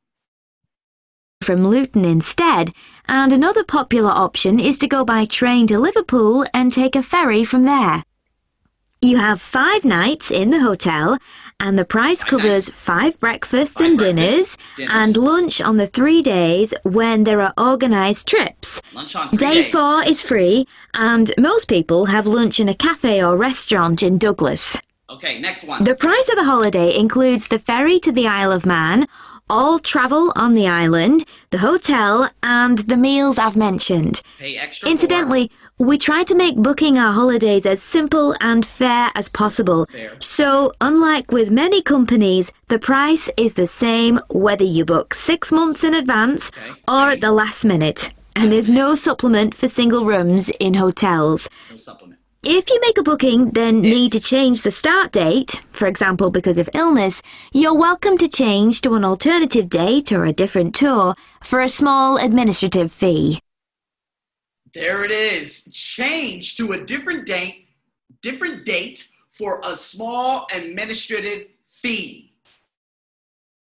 From 1.42 1.68
Luton 1.68 2.06
instead, 2.06 2.72
and 3.08 3.34
another 3.34 3.64
popular 3.64 4.12
option 4.12 4.60
is 4.60 4.78
to 4.78 4.88
go 4.88 5.04
by 5.04 5.26
train 5.26 5.68
to 5.68 5.80
Liverpool 5.80 6.46
and 6.54 6.72
take 6.72 6.96
a 6.96 7.04
ferry 7.04 7.44
from 7.44 7.66
there. 7.66 8.04
You 9.02 9.18
have 9.18 9.42
five 9.42 9.84
nights 9.84 10.32
in 10.32 10.52
the 10.52 10.62
hotel, 10.62 11.18
and 11.60 11.78
the 11.78 11.86
price 11.86 12.24
covers 12.24 12.70
five 12.70 13.20
breakfasts 13.20 13.80
and 13.80 13.98
dinners, 13.98 14.58
and 14.80 15.16
lunch 15.18 15.62
on 15.62 15.78
the 15.78 15.88
three 15.88 16.22
days 16.22 16.74
when 16.84 17.24
there 17.24 17.42
are 17.42 17.54
organised 17.58 18.28
trips. 18.28 18.82
Lunch 18.94 19.16
on 19.16 19.30
three 19.30 19.38
Day 19.38 19.54
days. 19.64 19.72
four 19.72 20.04
is 20.04 20.22
free, 20.22 20.68
and 20.94 21.32
most 21.38 21.68
people 21.68 22.06
have 22.06 22.28
lunch 22.28 22.60
in 22.60 22.70
a 22.70 22.74
cafe 22.76 23.24
or 23.24 23.38
restaurant 23.38 24.04
in 24.04 24.18
Douglas. 24.18 24.78
Okay, 25.10 25.40
next 25.40 25.66
one. 25.66 25.84
The 25.84 25.96
price 25.96 26.30
of 26.30 26.36
the 26.36 26.44
holiday 26.44 26.96
includes 26.98 27.48
the 27.48 27.60
ferry 27.60 28.00
to 28.00 28.12
the 28.12 28.28
Isle 28.28 28.52
of 28.52 28.66
Man, 28.66 29.08
all 29.50 29.80
travel 29.80 30.32
on 30.36 30.54
the 30.54 30.68
island, 30.68 31.26
the 31.52 31.58
hotel, 31.60 32.30
and 32.42 32.80
the 32.80 32.98
meals 32.98 33.38
I've 33.38 33.56
mentioned. 33.56 34.22
Pay 34.40 34.58
extra. 34.58 34.86
for- 34.88 34.92
Incidentally, 34.92 35.52
we 35.78 35.98
try 35.98 36.24
to 36.24 36.36
make 36.36 36.56
booking 36.56 36.98
our 36.98 37.14
holidays 37.14 37.66
as 37.66 37.82
simple 37.82 38.36
and 38.40 38.66
fair 38.66 39.12
as 39.16 39.28
possible. 39.30 39.86
Fair. 39.92 40.12
So, 40.20 40.72
unlike 40.82 41.32
with 41.32 41.52
many 41.52 41.82
companies, 41.82 42.52
the 42.68 42.80
price 42.80 43.30
is 43.38 43.56
the 43.56 43.68
same 43.68 44.20
whether 44.30 44.64
you 44.64 44.86
book 44.86 45.14
six 45.14 45.52
months 45.52 45.84
in 45.84 45.94
advance 45.94 46.52
Okay, 46.58 46.70
or 46.88 46.94
same. 47.06 47.10
at 47.14 47.22
the 47.22 47.32
last 47.32 47.66
minute. 47.66 48.12
And 48.36 48.52
there's 48.52 48.70
no 48.70 48.96
supplement 48.96 49.54
for 49.54 49.68
single 49.68 50.06
rooms 50.06 50.50
in 50.60 50.74
hotels. 50.74 51.48
No. 51.70 52.13
If 52.46 52.70
you 52.70 52.78
make 52.82 52.98
a 52.98 53.04
booking, 53.04 53.52
then 53.52 53.80
need 53.80 54.12
to 54.12 54.20
change 54.20 54.64
the 54.64 54.72
start 54.72 55.14
date, 55.14 55.64
for 55.72 55.88
example 55.88 56.30
because 56.30 56.58
of 56.58 56.70
illness, 56.74 57.22
you're 57.54 57.74
welcome 57.74 58.18
to 58.18 58.28
change 58.28 58.82
to 58.82 58.96
an 58.96 59.06
alternative 59.06 59.70
date 59.70 60.12
or 60.12 60.26
a 60.26 60.34
different 60.34 60.76
tour 60.76 61.16
for 61.42 61.62
a 61.62 61.70
small 61.70 62.18
administrative 62.18 62.92
fee. 62.92 63.40
There 64.74 65.06
it 65.06 65.12
is. 65.12 65.64
Change 65.72 66.58
to 66.58 66.74
a 66.74 66.84
different 66.84 67.26
date, 67.26 67.70
different 68.22 68.66
date 68.66 69.08
for 69.30 69.62
a 69.64 69.78
small 69.78 70.46
administrative 70.54 71.48
fee. 71.64 72.34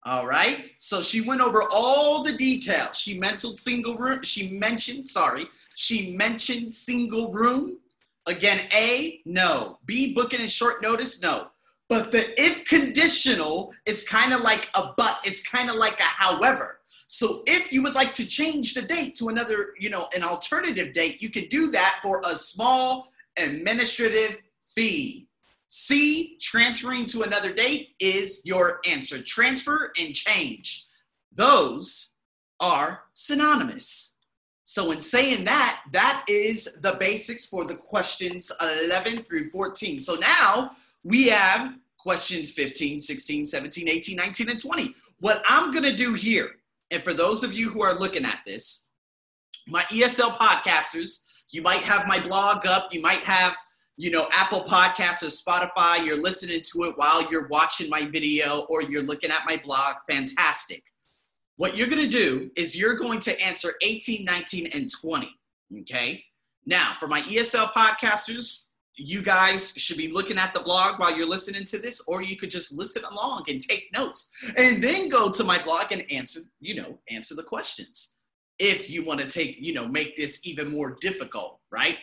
All 0.01 0.25
right. 0.25 0.71
So 0.79 0.99
she 1.03 1.21
went 1.21 1.41
over 1.41 1.61
all 1.71 2.23
the 2.23 2.33
details. 2.33 2.97
She 2.97 3.19
mentioned 3.19 3.55
single 3.55 3.97
room. 3.97 4.23
She 4.23 4.49
mentioned, 4.49 5.07
sorry, 5.07 5.45
she 5.75 6.15
mentioned 6.17 6.73
single 6.73 7.31
room. 7.31 7.77
Again, 8.25 8.67
A, 8.73 9.21
no. 9.25 9.79
B, 9.85 10.13
booking 10.13 10.39
in 10.39 10.47
short 10.47 10.81
notice, 10.81 11.21
no. 11.21 11.47
But 11.89 12.11
the 12.11 12.39
if 12.41 12.65
conditional 12.65 13.73
is 13.85 14.03
kind 14.03 14.33
of 14.33 14.41
like 14.41 14.69
a 14.75 14.93
but. 14.97 15.19
It's 15.23 15.43
kind 15.43 15.69
of 15.69 15.75
like 15.75 15.99
a 15.99 16.03
however. 16.03 16.79
So 17.07 17.43
if 17.45 17.71
you 17.71 17.83
would 17.83 17.93
like 17.93 18.11
to 18.13 18.25
change 18.25 18.73
the 18.73 18.81
date 18.81 19.15
to 19.15 19.27
another, 19.27 19.73
you 19.79 19.89
know, 19.89 20.07
an 20.15 20.23
alternative 20.23 20.93
date, 20.93 21.21
you 21.21 21.29
can 21.29 21.45
do 21.45 21.69
that 21.69 21.99
for 22.01 22.21
a 22.25 22.33
small 22.33 23.09
administrative 23.37 24.37
fee. 24.63 25.27
C, 25.67 26.37
transferring 26.39 27.05
to 27.07 27.23
another 27.23 27.53
date 27.53 27.89
is 27.99 28.41
your 28.45 28.79
answer. 28.87 29.21
Transfer 29.21 29.91
and 29.99 30.15
change. 30.15 30.85
Those 31.31 32.15
are 32.59 33.03
synonymous. 33.13 34.12
So 34.73 34.89
in 34.89 35.01
saying 35.01 35.43
that, 35.43 35.83
that 35.91 36.25
is 36.27 36.79
the 36.81 36.97
basics 36.99 37.45
for 37.45 37.63
the 37.63 37.75
questions 37.75 38.51
11 38.85 39.21
through 39.25 39.51
14. 39.51 39.99
So 39.99 40.15
now 40.15 40.71
we 41.03 41.27
have 41.27 41.75
questions 41.99 42.49
15, 42.49 42.99
16, 42.99 43.45
17, 43.45 43.87
18, 43.87 44.15
19, 44.15 44.49
and 44.49 44.59
20. 44.59 44.95
What 45.19 45.43
I'm 45.47 45.69
going 45.69 45.83
to 45.83 45.95
do 45.95 46.15
here, 46.15 46.49
and 46.89 47.03
for 47.03 47.13
those 47.13 47.43
of 47.43 47.53
you 47.53 47.69
who 47.69 47.83
are 47.83 47.99
looking 47.99 48.25
at 48.25 48.39
this, 48.47 48.89
my 49.67 49.83
ESL 49.91 50.35
podcasters, 50.37 51.19
you 51.51 51.61
might 51.61 51.83
have 51.83 52.07
my 52.07 52.19
blog 52.19 52.65
up, 52.65 52.91
you 52.91 52.99
might 52.99 53.21
have, 53.21 53.55
you 53.97 54.09
know, 54.09 54.27
Apple 54.31 54.63
Podcasts 54.63 55.21
or 55.21 55.27
Spotify, 55.27 56.03
you're 56.03 56.19
listening 56.19 56.61
to 56.73 56.85
it 56.85 56.93
while 56.95 57.23
you're 57.29 57.47
watching 57.49 57.91
my 57.91 58.05
video 58.05 58.65
or 58.69 58.81
you're 58.81 59.03
looking 59.03 59.29
at 59.29 59.45
my 59.45 59.55
blog. 59.63 59.97
Fantastic. 60.09 60.83
What 61.57 61.77
you're 61.77 61.87
going 61.87 62.01
to 62.01 62.07
do 62.07 62.49
is 62.55 62.77
you're 62.77 62.95
going 62.95 63.19
to 63.21 63.39
answer 63.39 63.73
18, 63.81 64.25
19, 64.25 64.69
and 64.73 64.89
20. 64.91 65.29
Okay. 65.81 66.23
Now, 66.65 66.95
for 66.99 67.07
my 67.07 67.21
ESL 67.21 67.71
podcasters, 67.73 68.63
you 68.95 69.21
guys 69.21 69.73
should 69.75 69.97
be 69.97 70.11
looking 70.11 70.37
at 70.37 70.53
the 70.53 70.59
blog 70.59 70.99
while 70.99 71.15
you're 71.15 71.27
listening 71.27 71.63
to 71.65 71.79
this, 71.79 72.01
or 72.07 72.21
you 72.21 72.35
could 72.35 72.51
just 72.51 72.73
listen 72.73 73.03
along 73.03 73.43
and 73.49 73.59
take 73.59 73.89
notes 73.93 74.35
and 74.57 74.81
then 74.81 75.09
go 75.09 75.29
to 75.29 75.43
my 75.43 75.61
blog 75.61 75.91
and 75.91 76.03
answer, 76.11 76.41
you 76.59 76.75
know, 76.75 76.97
answer 77.09 77.35
the 77.35 77.43
questions. 77.43 78.17
If 78.59 78.89
you 78.89 79.03
want 79.03 79.19
to 79.19 79.27
take, 79.27 79.57
you 79.59 79.73
know, 79.73 79.87
make 79.87 80.15
this 80.15 80.45
even 80.45 80.71
more 80.71 80.95
difficult, 81.01 81.59
right? 81.71 81.97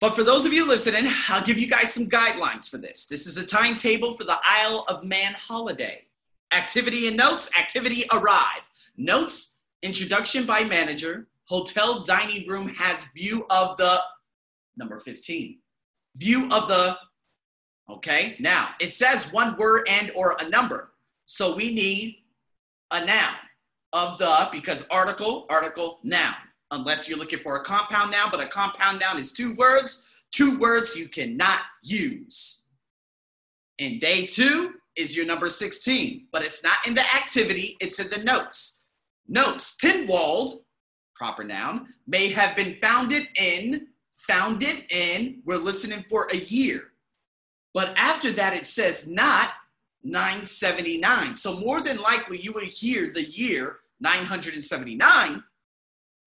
But 0.00 0.14
for 0.14 0.24
those 0.24 0.44
of 0.44 0.52
you 0.52 0.66
listening, 0.66 1.10
I'll 1.28 1.44
give 1.44 1.58
you 1.58 1.68
guys 1.68 1.94
some 1.94 2.08
guidelines 2.08 2.68
for 2.68 2.78
this. 2.78 3.06
This 3.06 3.26
is 3.26 3.36
a 3.36 3.46
timetable 3.46 4.14
for 4.14 4.24
the 4.24 4.38
Isle 4.44 4.84
of 4.88 5.04
Man 5.04 5.32
holiday. 5.34 6.02
Activity 6.54 7.08
and 7.08 7.16
notes, 7.16 7.50
activity 7.58 8.04
arrive. 8.12 8.62
Notes, 8.96 9.58
introduction 9.82 10.46
by 10.46 10.62
manager, 10.62 11.26
hotel 11.46 12.04
dining 12.04 12.46
room 12.46 12.68
has 12.68 13.06
view 13.06 13.44
of 13.50 13.76
the 13.76 14.00
number 14.76 15.00
15. 15.00 15.58
View 16.16 16.44
of 16.52 16.68
the 16.68 16.96
okay. 17.90 18.36
Now, 18.38 18.68
it 18.80 18.92
says 18.92 19.32
one 19.32 19.56
word 19.56 19.88
and 19.90 20.12
or 20.14 20.36
a 20.40 20.48
number. 20.48 20.92
So 21.26 21.56
we 21.56 21.74
need 21.74 22.18
a 22.92 23.04
noun 23.04 23.34
of 23.92 24.16
the 24.18 24.48
because 24.52 24.86
article, 24.92 25.46
article, 25.50 25.98
noun. 26.04 26.36
Unless 26.70 27.08
you're 27.08 27.18
looking 27.18 27.40
for 27.40 27.56
a 27.56 27.64
compound 27.64 28.12
noun, 28.12 28.28
but 28.30 28.40
a 28.40 28.46
compound 28.46 29.00
noun 29.00 29.18
is 29.18 29.32
two 29.32 29.54
words, 29.54 30.06
two 30.30 30.56
words 30.58 30.94
you 30.94 31.08
cannot 31.08 31.62
use. 31.82 32.66
In 33.78 33.98
day 33.98 34.24
two 34.24 34.74
is 34.96 35.16
your 35.16 35.26
number 35.26 35.48
16, 35.48 36.26
but 36.32 36.42
it's 36.42 36.62
not 36.62 36.86
in 36.86 36.94
the 36.94 37.04
activity, 37.14 37.76
it's 37.80 37.98
in 37.98 38.08
the 38.10 38.22
notes. 38.24 38.84
Notes, 39.26 39.76
Tynwald 39.76 40.60
proper 41.14 41.44
noun, 41.44 41.88
may 42.06 42.28
have 42.28 42.56
been 42.56 42.74
founded 42.76 43.28
in, 43.36 43.86
founded 44.16 44.84
in, 44.90 45.40
we're 45.44 45.56
listening 45.56 46.02
for 46.02 46.28
a 46.32 46.36
year. 46.36 46.92
But 47.72 47.94
after 47.96 48.30
that, 48.32 48.54
it 48.54 48.66
says 48.66 49.08
not 49.08 49.50
979. 50.02 51.34
So 51.36 51.58
more 51.58 51.80
than 51.80 51.96
likely, 51.98 52.38
you 52.38 52.52
would 52.52 52.64
hear 52.64 53.10
the 53.10 53.24
year 53.24 53.78
979, 54.00 55.42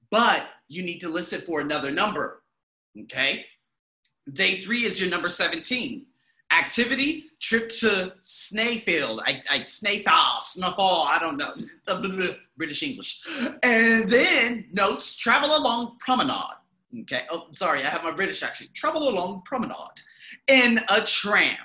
but 0.10 0.50
you 0.68 0.84
need 0.84 1.00
to 1.00 1.10
listen 1.10 1.42
for 1.42 1.62
another 1.62 1.92
number. 1.92 2.42
Okay? 3.04 3.46
Day 4.34 4.60
three 4.60 4.84
is 4.84 5.00
your 5.00 5.10
number 5.10 5.30
17. 5.30 6.06
Activity, 6.52 7.26
trip 7.42 7.70
to 7.70 8.14
Snayfield. 8.22 9.22
I, 9.26 9.42
I 9.50 9.64
Snayfall, 9.64 10.40
Snowfall, 10.40 11.08
I 11.10 11.20
don't 11.20 11.38
know. 11.38 11.54
British 12.58 12.84
English. 12.84 13.22
And 13.64 14.10
then 14.10 14.68
notes, 14.72 15.16
travel 15.16 15.56
along 15.56 15.98
promenade. 16.00 16.58
Okay. 17.02 17.24
Oh, 17.30 17.48
sorry, 17.52 17.84
I 17.84 17.90
have 17.90 18.04
my 18.04 18.12
British 18.12 18.44
accent. 18.44 18.74
Travel 18.74 19.10
along 19.10 19.42
promenade 19.46 19.76
in 20.48 20.80
a 20.90 21.02
tram. 21.02 21.58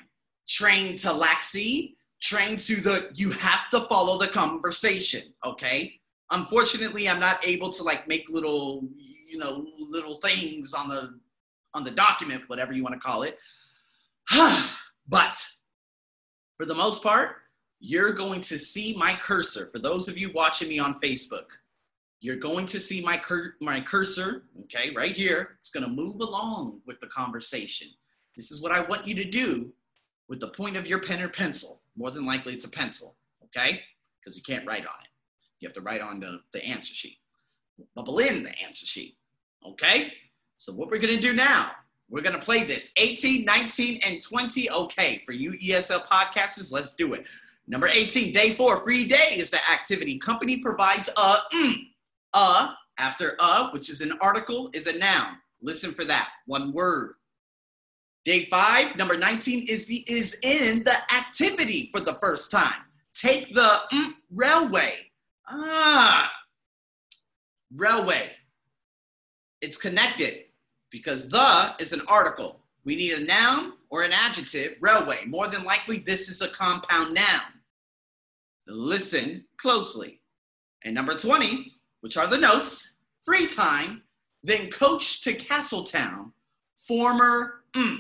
Train 0.49 0.97
to 0.97 1.09
Laxey, 1.09 1.95
train 2.21 2.57
to 2.57 2.77
the, 2.77 3.11
you 3.15 3.31
have 3.31 3.71
to 3.71 3.83
follow 3.83 4.19
the 4.19 4.29
conversation. 4.29 5.23
Okay. 5.45 6.01
Unfortunately, 6.31 7.09
I'm 7.09 7.21
not 7.21 7.47
able 7.47 7.71
to 7.71 7.83
like 7.83 8.09
make 8.09 8.29
little, 8.29 8.89
you 9.29 9.39
know, 9.39 9.67
little 9.79 10.15
things 10.15 10.75
on 10.75 10.89
the 10.89 11.19
on 11.75 11.85
the 11.85 11.91
document, 11.91 12.43
whatever 12.49 12.73
you 12.73 12.83
want 12.83 12.95
to 12.95 13.01
call 13.01 13.23
it. 13.23 13.39
but 15.09 15.47
for 16.57 16.67
the 16.67 16.75
most 16.75 17.03
part, 17.03 17.37
you're 17.81 18.13
going 18.13 18.41
to 18.41 18.57
see 18.57 18.95
my 18.97 19.15
cursor. 19.15 19.69
For 19.73 19.79
those 19.79 20.09
of 20.09 20.17
you 20.17 20.31
watching 20.33 20.69
me 20.69 20.79
on 20.79 21.01
Facebook, 21.01 21.47
you're 22.21 22.37
going 22.37 22.67
to 22.67 22.79
see 22.79 23.01
my, 23.03 23.17
cur- 23.17 23.55
my 23.61 23.81
cursor, 23.81 24.45
okay, 24.61 24.93
right 24.95 25.11
here. 25.11 25.57
It's 25.59 25.71
going 25.71 25.85
to 25.85 25.91
move 25.91 26.21
along 26.21 26.81
with 26.87 27.01
the 27.01 27.09
conversation. 27.09 27.89
This 28.37 28.53
is 28.53 28.63
what 28.63 28.73
I 28.73 28.81
want 28.81 29.07
you 29.07 29.15
to 29.17 29.25
do 29.25 29.73
with 30.29 30.39
the 30.41 30.49
point 30.49 30.77
of 30.77 30.87
your 30.87 31.01
pen 31.01 31.21
or 31.21 31.29
pencil. 31.29 31.83
More 31.97 32.11
than 32.11 32.25
likely, 32.25 32.53
it's 32.53 32.65
a 32.65 32.71
pencil, 32.71 33.17
okay? 33.45 33.81
Because 34.21 34.37
you 34.37 34.43
can't 34.43 34.67
write 34.67 34.87
on 34.87 35.03
it. 35.03 35.11
You 35.59 35.67
have 35.67 35.75
to 35.75 35.81
write 35.81 36.01
on 36.01 36.21
the, 36.21 36.41
the 36.53 36.65
answer 36.65 36.95
sheet. 36.95 37.19
Bubble 37.97 38.21
in 38.21 38.45
the 38.45 38.57
answer 38.65 38.87
sheet, 38.87 39.17
okay? 39.67 40.13
So 40.57 40.73
what 40.73 40.89
we're 40.89 40.99
going 40.99 41.17
to 41.17 41.21
do 41.21 41.33
now, 41.33 41.73
we're 42.13 42.21
going 42.21 42.39
to 42.39 42.45
play 42.45 42.63
this 42.63 42.93
18, 42.99 43.43
19, 43.43 44.01
and 44.05 44.21
20. 44.21 44.71
Okay, 44.71 45.23
for 45.25 45.33
you 45.33 45.53
ESL 45.53 46.07
podcasters, 46.07 46.71
let's 46.71 46.95
do 46.95 47.15
it. 47.15 47.27
Number 47.67 47.89
18, 47.89 48.35
day 48.35 48.53
four, 48.53 48.77
free 48.77 49.07
day 49.07 49.33
is 49.35 49.51
the 49.51 49.59
activity. 49.73 50.19
Company 50.19 50.59
provides 50.59 51.09
a, 51.17 51.37
mm, 51.55 51.75
a, 52.35 52.75
after 52.99 53.35
a, 53.41 53.71
which 53.71 53.89
is 53.89 54.03
an 54.03 54.13
article, 54.21 54.69
is 54.75 54.87
a 54.89 54.99
noun. 54.99 55.39
Listen 55.63 55.91
for 55.91 56.05
that, 56.05 56.29
one 56.45 56.73
word. 56.73 57.15
Day 58.27 58.45
five, 58.45 58.95
number 58.97 59.17
19 59.17 59.67
is 59.69 59.87
the 59.87 60.05
is 60.07 60.37
in 60.43 60.85
the 60.85 60.97
activity 61.15 61.91
for 61.95 62.01
the 62.01 62.15
first 62.21 62.51
time. 62.51 62.83
Take 63.15 63.55
the 63.55 63.81
mm, 63.91 64.13
railway. 64.31 64.97
Ah, 65.49 66.31
railway. 67.75 68.33
It's 69.63 69.79
connected 69.79 70.45
because 70.93 71.29
the 71.29 71.75
is 71.81 71.93
an 71.93 72.03
article. 72.07 72.61
We 72.85 72.95
need 72.95 73.15
a 73.15 73.25
noun 73.25 73.73
or 73.91 74.05
an 74.05 74.13
adjective, 74.13 74.77
railway. 74.81 75.25
More 75.27 75.49
than 75.49 75.65
likely, 75.65 75.99
this 75.99 76.29
is 76.29 76.43
a 76.43 76.49
compound 76.49 77.15
noun. 77.15 77.41
Listen 78.69 79.45
closely. 79.57 80.21
And 80.85 80.95
number 80.95 81.15
20, 81.15 81.73
which 82.01 82.17
are 82.17 82.27
the 82.27 82.39
notes, 82.39 82.93
free 83.25 83.47
time, 83.47 84.03
then 84.43 84.71
coach 84.71 85.23
to 85.23 85.33
Castletown, 85.33 86.33
former, 86.75 87.63
mm. 87.73 87.99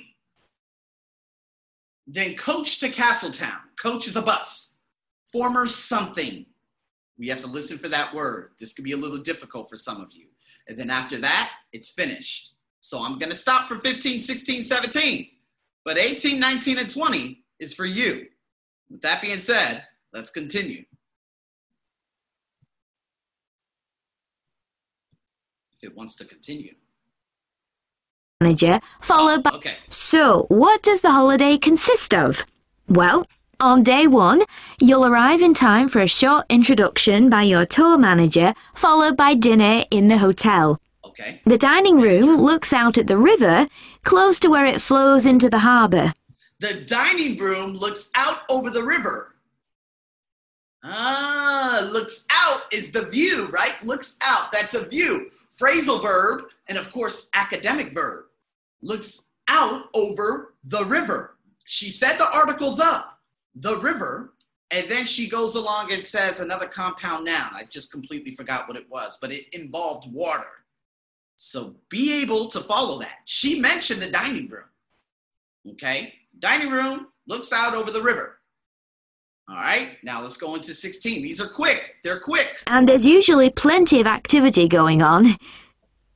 then 2.06 2.34
coach 2.34 2.80
to 2.80 2.88
Castletown. 2.90 3.60
Coach 3.80 4.06
is 4.06 4.16
a 4.16 4.22
bus. 4.22 4.74
Former 5.30 5.66
something. 5.66 6.44
We 7.16 7.28
have 7.28 7.40
to 7.42 7.46
listen 7.46 7.78
for 7.78 7.88
that 7.88 8.12
word. 8.12 8.50
This 8.58 8.72
could 8.72 8.84
be 8.84 8.92
a 8.92 8.96
little 8.96 9.18
difficult 9.18 9.70
for 9.70 9.76
some 9.76 10.00
of 10.00 10.12
you. 10.12 10.26
And 10.68 10.76
then 10.76 10.90
after 10.90 11.18
that, 11.18 11.50
it's 11.72 11.88
finished. 11.88 12.54
So 12.82 13.00
I'm 13.00 13.16
going 13.16 13.30
to 13.30 13.36
stop 13.36 13.68
for 13.68 13.78
15, 13.78 14.18
16, 14.18 14.62
17. 14.64 15.28
But 15.84 15.98
18, 15.98 16.38
19, 16.38 16.78
and 16.78 16.90
20 16.90 17.44
is 17.60 17.72
for 17.72 17.84
you. 17.84 18.26
With 18.90 19.00
that 19.02 19.22
being 19.22 19.38
said, 19.38 19.84
let's 20.12 20.30
continue. 20.30 20.84
If 25.76 25.84
it 25.84 25.96
wants 25.96 26.16
to 26.16 26.24
continue. 26.24 26.74
Manager, 28.40 28.80
followed 29.00 29.44
by. 29.44 29.50
Okay. 29.50 29.76
So, 29.88 30.46
what 30.48 30.82
does 30.82 31.02
the 31.02 31.12
holiday 31.12 31.58
consist 31.58 32.12
of? 32.12 32.44
Well, 32.88 33.24
on 33.60 33.84
day 33.84 34.08
one, 34.08 34.42
you'll 34.80 35.06
arrive 35.06 35.40
in 35.40 35.54
time 35.54 35.86
for 35.86 36.00
a 36.00 36.08
short 36.08 36.46
introduction 36.48 37.30
by 37.30 37.42
your 37.42 37.64
tour 37.64 37.96
manager, 37.96 38.54
followed 38.74 39.16
by 39.16 39.34
dinner 39.34 39.84
in 39.92 40.08
the 40.08 40.18
hotel. 40.18 40.80
Okay. 41.12 41.42
The 41.44 41.58
dining 41.58 42.00
room 42.00 42.40
looks 42.40 42.72
out 42.72 42.96
at 42.96 43.06
the 43.06 43.18
river, 43.18 43.68
close 44.02 44.40
to 44.40 44.48
where 44.48 44.64
it 44.64 44.80
flows 44.80 45.26
into 45.26 45.50
the 45.50 45.58
harbour. 45.58 46.14
The 46.58 46.84
dining 46.86 47.36
room 47.36 47.74
looks 47.74 48.08
out 48.14 48.40
over 48.48 48.70
the 48.70 48.82
river. 48.82 49.34
Ah, 50.82 51.86
looks 51.92 52.24
out 52.30 52.62
is 52.72 52.90
the 52.90 53.02
view, 53.02 53.48
right? 53.48 53.82
Looks 53.84 54.16
out, 54.22 54.50
that's 54.50 54.74
a 54.74 54.86
view. 54.86 55.28
Phrasal 55.60 56.00
verb, 56.00 56.44
and 56.68 56.78
of 56.78 56.90
course, 56.90 57.28
academic 57.34 57.92
verb. 57.92 58.24
Looks 58.80 59.30
out 59.48 59.90
over 59.94 60.54
the 60.64 60.84
river. 60.86 61.36
She 61.64 61.90
said 61.90 62.16
the 62.16 62.32
article 62.32 62.74
the, 62.74 63.04
the 63.54 63.76
river, 63.78 64.32
and 64.70 64.88
then 64.88 65.04
she 65.04 65.28
goes 65.28 65.56
along 65.56 65.92
and 65.92 66.02
says 66.02 66.40
another 66.40 66.66
compound 66.66 67.26
noun. 67.26 67.50
I 67.54 67.64
just 67.68 67.92
completely 67.92 68.34
forgot 68.34 68.66
what 68.66 68.78
it 68.78 68.88
was, 68.88 69.18
but 69.20 69.30
it 69.30 69.52
involved 69.52 70.10
water. 70.10 70.61
So 71.44 71.74
be 71.88 72.22
able 72.22 72.46
to 72.46 72.60
follow 72.60 73.00
that. 73.00 73.18
She 73.24 73.58
mentioned 73.58 74.00
the 74.00 74.08
dining 74.08 74.48
room. 74.48 74.62
Okay, 75.70 76.14
dining 76.38 76.70
room 76.70 77.08
looks 77.26 77.52
out 77.52 77.74
over 77.74 77.90
the 77.90 78.00
river. 78.00 78.38
All 79.48 79.56
right, 79.56 79.98
now 80.04 80.22
let's 80.22 80.36
go 80.36 80.54
into 80.54 80.72
16. 80.72 81.20
These 81.20 81.40
are 81.40 81.48
quick, 81.48 81.96
they're 82.04 82.20
quick. 82.20 82.62
And 82.68 82.88
there's 82.88 83.04
usually 83.04 83.50
plenty 83.50 84.00
of 84.00 84.06
activity 84.06 84.68
going 84.68 85.02
on. 85.02 85.36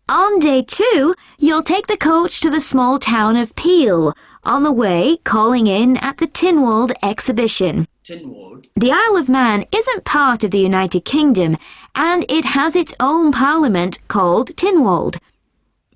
On 0.08 0.38
day 0.38 0.62
two, 0.62 1.16
you'll 1.40 1.64
take 1.64 1.88
the 1.88 1.96
coach 1.96 2.40
to 2.42 2.48
the 2.48 2.60
small 2.60 3.00
town 3.00 3.34
of 3.34 3.56
Peel, 3.56 4.14
on 4.44 4.62
the 4.62 4.70
way 4.70 5.16
calling 5.24 5.66
in 5.66 5.96
at 5.96 6.18
the 6.18 6.28
Tynwald 6.28 6.92
exhibition. 7.02 7.88
The 8.08 8.92
Isle 8.92 9.16
of 9.16 9.28
Man 9.28 9.64
isn't 9.72 10.04
part 10.04 10.44
of 10.44 10.52
the 10.52 10.60
United 10.60 11.04
Kingdom, 11.04 11.56
and 11.96 12.24
it 12.28 12.44
has 12.44 12.76
its 12.76 12.94
own 13.00 13.32
parliament 13.32 13.98
called 14.06 14.54
Tynwald. 14.54 15.16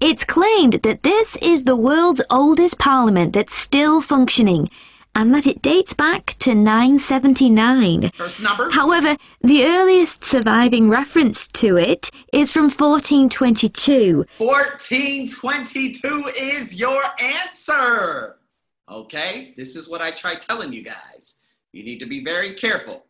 It's 0.00 0.24
claimed 0.24 0.82
that 0.82 1.04
this 1.04 1.36
is 1.36 1.62
the 1.62 1.76
world's 1.76 2.20
oldest 2.28 2.78
parliament 2.78 3.32
that's 3.32 3.54
still 3.54 4.02
functioning, 4.02 4.68
and 5.14 5.32
that 5.32 5.46
it 5.46 5.62
dates 5.62 5.94
back 5.94 6.34
to 6.40 6.52
979. 6.52 8.10
First 8.16 8.42
number. 8.42 8.70
However, 8.72 9.16
the 9.40 9.64
earliest 9.66 10.24
surviving 10.24 10.88
reference 10.90 11.46
to 11.46 11.76
it 11.76 12.10
is 12.32 12.50
from 12.50 12.70
1422. 12.70 14.24
1422 14.38 16.24
is 16.36 16.74
your 16.74 17.04
answer. 17.22 18.40
Okay, 18.88 19.54
this 19.56 19.76
is 19.76 19.88
what 19.88 20.02
I 20.02 20.10
try 20.10 20.34
telling 20.34 20.72
you 20.72 20.82
guys. 20.82 21.39
You 21.72 21.84
need 21.84 21.98
to 22.00 22.06
be 22.06 22.24
very 22.24 22.54
careful. 22.54 23.06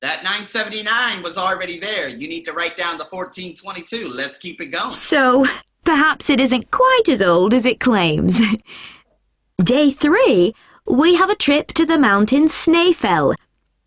That 0.00 0.22
979 0.22 1.22
was 1.22 1.38
already 1.38 1.78
there. 1.78 2.08
You 2.08 2.28
need 2.28 2.44
to 2.44 2.52
write 2.52 2.76
down 2.76 2.98
the 2.98 3.04
1422. 3.04 4.08
Let's 4.08 4.38
keep 4.38 4.60
it 4.60 4.66
going. 4.66 4.92
So, 4.92 5.46
perhaps 5.84 6.28
it 6.28 6.40
isn't 6.40 6.70
quite 6.70 7.08
as 7.08 7.22
old 7.22 7.54
as 7.54 7.64
it 7.64 7.80
claims. 7.80 8.40
Day 9.62 9.90
three, 9.90 10.54
we 10.86 11.14
have 11.14 11.30
a 11.30 11.36
trip 11.36 11.68
to 11.68 11.86
the 11.86 11.98
mountain 11.98 12.48
Snæfell. 12.48 13.34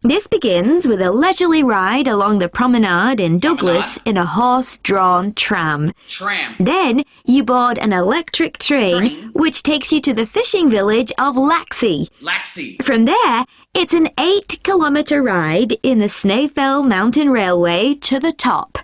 This 0.08 0.26
begins 0.28 0.88
with 0.88 1.02
a 1.02 1.12
leisurely 1.12 1.64
ride 1.64 2.08
along 2.08 2.40
the 2.40 2.48
promenade 2.48 3.20
in 3.20 3.40
Douglas 3.40 4.00
in 4.06 4.16
a 4.16 4.26
horse-drawn 4.26 5.34
tram. 5.34 5.92
Tram. 6.08 6.56
Then 6.62 7.04
you 7.26 7.44
board 7.44 7.78
an 7.78 7.92
electric 7.92 8.58
train, 8.58 9.00
Train. 9.00 9.32
which 9.34 9.64
takes 9.64 9.92
you 9.92 10.00
to 10.02 10.14
the 10.14 10.26
fishing 10.26 10.70
village 10.70 11.12
of 11.18 11.36
Laxey. 11.36 12.08
Laxey. 12.22 12.82
From 12.84 13.04
there, 13.04 13.44
it's 13.74 13.94
an 13.94 14.08
eight 14.18 14.60
kilometre 14.64 15.22
ride 15.22 15.74
in 15.84 15.98
the 15.98 16.06
Snæfell 16.06 16.88
Mountain 16.88 17.30
Railway 17.30 17.94
to 17.96 18.18
the 18.18 18.32
top. 18.32 18.78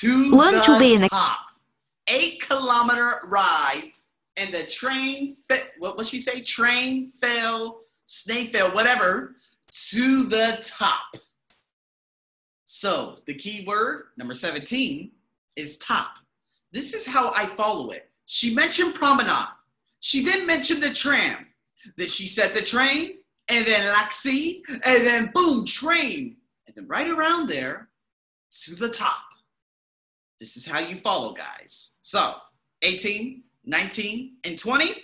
To 0.00 0.30
Lunch 0.30 0.66
will 0.66 0.80
be 0.80 0.94
in 0.94 1.02
the- 1.02 1.08
top. 1.08 1.38
Eight 2.08 2.40
kilometer 2.40 3.20
ride, 3.28 3.92
and 4.36 4.52
the 4.52 4.64
train, 4.64 5.36
what 5.78 5.96
was 5.96 6.08
she 6.08 6.18
say? 6.18 6.40
Train 6.40 7.12
fell, 7.12 7.82
snake 8.06 8.50
fell, 8.50 8.70
whatever, 8.72 9.36
to 9.74 10.24
the 10.24 10.62
top. 10.62 11.16
So 12.64 13.18
the 13.26 13.34
key 13.34 13.64
word, 13.66 14.06
number 14.16 14.34
17, 14.34 15.10
is 15.56 15.78
top. 15.78 16.18
This 16.72 16.94
is 16.94 17.06
how 17.06 17.32
I 17.34 17.46
follow 17.46 17.90
it. 17.90 18.10
She 18.26 18.54
mentioned 18.54 18.94
promenade. 18.94 19.48
She 20.00 20.24
then 20.24 20.46
mentioned 20.46 20.82
the 20.82 20.90
tram. 20.90 21.46
Then 21.96 22.06
she 22.06 22.26
said 22.26 22.54
the 22.54 22.62
train, 22.62 23.14
and 23.48 23.66
then 23.66 23.80
Laxey, 23.94 24.62
and 24.68 25.06
then 25.06 25.30
boom, 25.34 25.66
train. 25.66 26.36
And 26.66 26.74
then 26.74 26.86
right 26.88 27.10
around 27.10 27.48
there 27.48 27.88
to 28.62 28.74
the 28.74 28.88
top. 28.88 29.22
This 30.40 30.56
is 30.56 30.66
how 30.66 30.78
you 30.80 30.96
follow, 30.96 31.32
guys. 31.32 31.92
So 32.02 32.34
18, 32.82 33.42
19, 33.64 34.36
and 34.44 34.58
20 34.58 34.94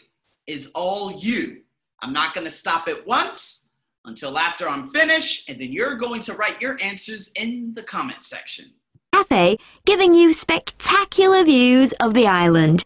is 0.46 0.70
all 0.74 1.12
you. 1.12 1.62
I'm 2.00 2.12
not 2.12 2.35
going 2.35 2.46
to 2.46 2.52
stop 2.52 2.88
it 2.88 3.06
once 3.06 3.60
until 4.04 4.38
after 4.38 4.68
I'm 4.68 4.86
finished, 4.86 5.48
and 5.48 5.58
then 5.58 5.72
you're 5.72 5.94
going 5.94 6.20
to 6.22 6.34
write 6.34 6.60
your 6.60 6.78
answers 6.82 7.32
in 7.36 7.72
the 7.74 7.82
comment 7.82 8.24
section. 8.24 8.66
Cafe, 9.12 9.58
giving 9.84 10.14
you 10.14 10.32
spectacular 10.32 11.44
views 11.44 11.92
of 11.94 12.14
the 12.14 12.26
island. 12.26 12.84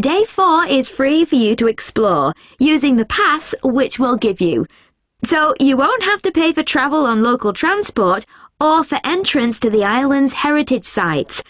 Day 0.00 0.24
4 0.24 0.64
is 0.66 0.88
free 0.88 1.24
for 1.24 1.36
you 1.36 1.54
to 1.56 1.66
explore 1.66 2.32
using 2.58 2.96
the 2.96 3.04
pass 3.04 3.54
which 3.62 3.98
we'll 3.98 4.16
give 4.16 4.40
you. 4.40 4.66
So 5.24 5.54
you 5.60 5.76
won't 5.76 6.02
have 6.02 6.22
to 6.22 6.32
pay 6.32 6.52
for 6.52 6.62
travel 6.62 7.06
on 7.06 7.22
local 7.22 7.52
transport 7.52 8.24
or 8.60 8.82
for 8.82 8.98
entrance 9.04 9.60
to 9.60 9.70
the 9.70 9.84
island's 9.84 10.32
heritage 10.32 10.84
sites. 10.84 11.42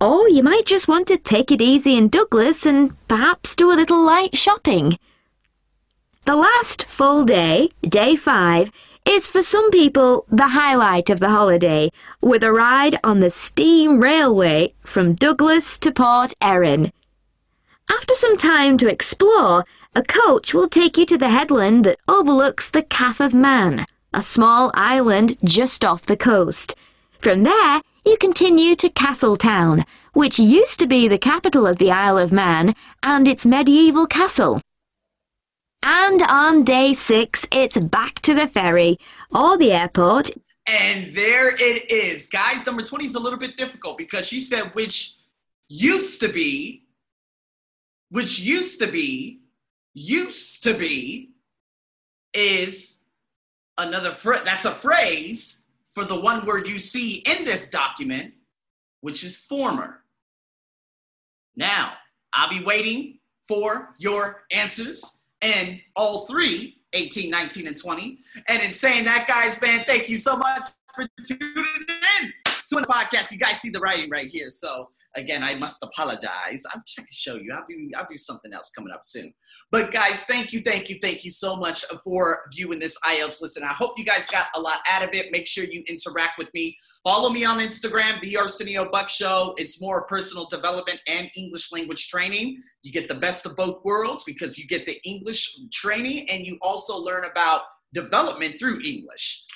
Or 0.00 0.28
you 0.28 0.42
might 0.42 0.66
just 0.66 0.88
want 0.88 1.06
to 1.08 1.18
take 1.18 1.52
it 1.52 1.60
easy 1.60 1.96
in 1.96 2.08
Douglas 2.08 2.66
and 2.66 2.96
perhaps 3.06 3.54
do 3.54 3.70
a 3.70 3.76
little 3.76 4.04
light 4.04 4.36
shopping. 4.36 4.98
The 6.26 6.36
last 6.36 6.86
full 6.86 7.26
day, 7.26 7.68
day 7.82 8.16
five, 8.16 8.72
is 9.06 9.26
for 9.26 9.42
some 9.42 9.70
people 9.70 10.24
the 10.30 10.48
highlight 10.48 11.10
of 11.10 11.20
the 11.20 11.28
holiday, 11.28 11.90
with 12.22 12.42
a 12.42 12.50
ride 12.50 12.98
on 13.04 13.20
the 13.20 13.30
steam 13.30 14.00
railway 14.00 14.72
from 14.80 15.12
Douglas 15.12 15.76
to 15.80 15.92
Port 15.92 16.32
Erin. 16.40 16.92
After 17.90 18.14
some 18.14 18.38
time 18.38 18.78
to 18.78 18.88
explore, 18.88 19.66
a 19.94 20.02
coach 20.02 20.54
will 20.54 20.66
take 20.66 20.96
you 20.96 21.04
to 21.04 21.18
the 21.18 21.28
headland 21.28 21.84
that 21.84 21.98
overlooks 22.08 22.70
the 22.70 22.84
Calf 22.84 23.20
of 23.20 23.34
Man, 23.34 23.84
a 24.14 24.22
small 24.22 24.70
island 24.72 25.36
just 25.44 25.84
off 25.84 26.06
the 26.06 26.16
coast. 26.16 26.74
From 27.18 27.42
there, 27.42 27.82
you 28.06 28.16
continue 28.16 28.76
to 28.76 28.88
Castletown, 28.88 29.84
which 30.14 30.38
used 30.38 30.80
to 30.80 30.86
be 30.86 31.06
the 31.06 31.18
capital 31.18 31.66
of 31.66 31.76
the 31.76 31.90
Isle 31.90 32.16
of 32.16 32.32
Man 32.32 32.74
and 33.02 33.28
its 33.28 33.44
medieval 33.44 34.06
castle. 34.06 34.62
And 35.86 36.22
on 36.22 36.64
day 36.64 36.94
six, 36.94 37.46
it's 37.52 37.78
back 37.78 38.20
to 38.22 38.32
the 38.32 38.46
ferry 38.46 38.98
or 39.30 39.58
the 39.58 39.72
airport. 39.72 40.30
And 40.66 41.12
there 41.12 41.54
it 41.54 41.90
is. 41.92 42.26
Guys, 42.26 42.64
number 42.64 42.80
20 42.80 43.04
is 43.04 43.14
a 43.16 43.20
little 43.20 43.38
bit 43.38 43.54
difficult 43.54 43.98
because 43.98 44.26
she 44.26 44.40
said, 44.40 44.74
which 44.74 45.16
used 45.68 46.20
to 46.20 46.28
be, 46.30 46.86
which 48.08 48.40
used 48.40 48.80
to 48.80 48.86
be, 48.86 49.42
used 49.92 50.62
to 50.62 50.72
be, 50.72 51.32
is 52.32 53.00
another 53.76 54.10
phrase. 54.10 54.40
That's 54.42 54.64
a 54.64 54.70
phrase 54.70 55.64
for 55.90 56.06
the 56.06 56.18
one 56.18 56.46
word 56.46 56.66
you 56.66 56.78
see 56.78 57.16
in 57.26 57.44
this 57.44 57.68
document, 57.68 58.32
which 59.02 59.22
is 59.22 59.36
former. 59.36 60.00
Now, 61.56 61.92
I'll 62.32 62.48
be 62.48 62.64
waiting 62.64 63.18
for 63.46 63.94
your 63.98 64.46
answers 64.50 65.20
and 65.44 65.80
all 65.94 66.26
three 66.26 66.78
18, 66.94 67.30
19, 67.30 67.66
and 67.66 67.76
20. 67.76 68.18
And 68.48 68.62
in 68.62 68.72
saying 68.72 69.04
that, 69.04 69.26
guys, 69.26 69.60
man, 69.60 69.84
thank 69.86 70.08
you 70.08 70.16
so 70.16 70.36
much 70.36 70.70
for 70.94 71.06
tuning 71.26 71.64
in 72.22 72.32
to 72.46 72.76
the 72.76 72.86
podcast. 72.88 73.32
You 73.32 73.38
guys 73.38 73.60
see 73.60 73.70
the 73.70 73.80
writing 73.80 74.08
right 74.10 74.28
here. 74.28 74.50
So 74.50 74.90
again, 75.16 75.42
I 75.42 75.54
must 75.54 75.82
apologize. 75.82 76.64
I'm 76.72 76.82
trying 76.86 77.06
to 77.06 77.12
show 77.12 77.34
you. 77.36 77.50
I'll 77.54 77.64
do 77.66 77.90
I'll 77.96 78.06
do 78.08 78.16
something 78.16 78.52
else 78.52 78.70
coming 78.70 78.92
up 78.92 79.00
soon. 79.04 79.32
But 79.70 79.92
guys, 79.92 80.22
thank 80.22 80.52
you, 80.52 80.60
thank 80.60 80.88
you, 80.88 80.98
thank 81.00 81.24
you 81.24 81.30
so 81.30 81.56
much 81.56 81.84
for 82.02 82.40
viewing 82.52 82.78
this 82.78 82.98
IELTS 83.04 83.40
listen. 83.40 83.62
I 83.62 83.72
hope 83.72 83.98
you 83.98 84.04
guys 84.04 84.26
got 84.26 84.48
a 84.54 84.60
lot 84.60 84.78
out 84.90 85.02
of 85.02 85.10
it. 85.12 85.32
Make 85.32 85.46
sure 85.46 85.64
you 85.64 85.82
interact 85.88 86.38
with 86.38 86.48
me. 86.54 86.76
Follow 87.02 87.30
me 87.30 87.44
on 87.44 87.58
Instagram, 87.58 88.20
the 88.20 88.36
Arsenio 88.36 88.88
Buck 88.90 89.08
Show. 89.08 89.54
It's 89.56 89.80
more 89.80 90.06
personal 90.06 90.46
development 90.46 91.00
and 91.06 91.30
English 91.36 91.72
language 91.72 92.08
training. 92.08 92.60
You 92.82 92.92
get 92.92 93.08
the 93.08 93.14
best 93.14 93.46
of 93.46 93.56
both 93.56 93.84
worlds 93.84 94.24
because 94.24 94.58
you 94.58 94.66
get 94.66 94.86
the 94.86 94.98
English 95.04 95.58
training 95.72 96.28
and 96.30 96.46
you 96.46 96.58
also 96.62 96.96
learn 96.96 97.24
about 97.24 97.62
development 97.92 98.56
through 98.58 98.80
English. 98.84 99.44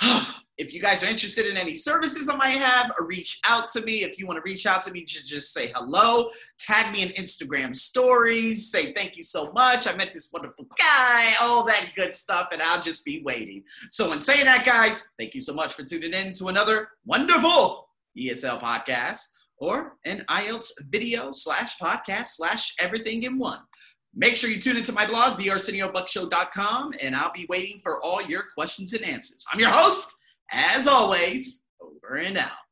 Ah. 0.00 0.42
If 0.58 0.74
you 0.74 0.80
guys 0.80 1.04
are 1.04 1.06
interested 1.06 1.46
in 1.46 1.56
any 1.56 1.74
services 1.74 2.28
I 2.28 2.34
might 2.34 2.56
have, 2.56 2.90
uh, 2.90 3.04
reach 3.04 3.40
out 3.48 3.68
to 3.68 3.80
me. 3.82 4.02
If 4.02 4.18
you 4.18 4.26
want 4.26 4.38
to 4.38 4.42
reach 4.42 4.66
out 4.66 4.80
to 4.82 4.90
me, 4.90 5.04
just 5.04 5.52
say 5.52 5.72
hello, 5.74 6.30
tag 6.58 6.92
me 6.92 7.02
in 7.02 7.08
Instagram 7.10 7.74
stories, 7.74 8.70
say 8.70 8.92
thank 8.92 9.16
you 9.16 9.22
so 9.22 9.52
much. 9.52 9.86
I 9.86 9.94
met 9.94 10.12
this 10.12 10.30
wonderful 10.32 10.66
guy, 10.76 11.32
all 11.40 11.64
that 11.66 11.92
good 11.94 12.14
stuff, 12.14 12.48
and 12.52 12.60
I'll 12.60 12.82
just 12.82 13.04
be 13.04 13.22
waiting. 13.24 13.62
So, 13.88 14.12
in 14.12 14.20
saying 14.20 14.44
that, 14.46 14.64
guys, 14.66 15.08
thank 15.18 15.34
you 15.34 15.40
so 15.40 15.54
much 15.54 15.72
for 15.74 15.84
tuning 15.84 16.12
in 16.12 16.32
to 16.34 16.48
another 16.48 16.88
wonderful 17.06 17.88
ESL 18.18 18.60
podcast 18.60 19.22
or 19.58 19.96
an 20.04 20.24
IELTS 20.28 20.72
video 20.90 21.30
slash 21.32 21.78
podcast 21.78 22.28
slash 22.28 22.74
everything 22.80 23.22
in 23.22 23.38
one. 23.38 23.60
Make 24.14 24.34
sure 24.34 24.50
you 24.50 24.60
tune 24.60 24.76
into 24.76 24.92
my 24.92 25.06
blog, 25.06 25.38
thearseniobuckshow.com, 25.38 26.94
and 27.00 27.14
I'll 27.14 27.32
be 27.32 27.46
waiting 27.48 27.80
for 27.82 28.02
all 28.02 28.20
your 28.22 28.44
questions 28.56 28.92
and 28.94 29.04
answers. 29.04 29.46
I'm 29.52 29.60
your 29.60 29.70
host, 29.70 30.14
as 30.50 30.86
always, 30.86 31.60
over 31.80 32.16
and 32.16 32.38
out. 32.38 32.67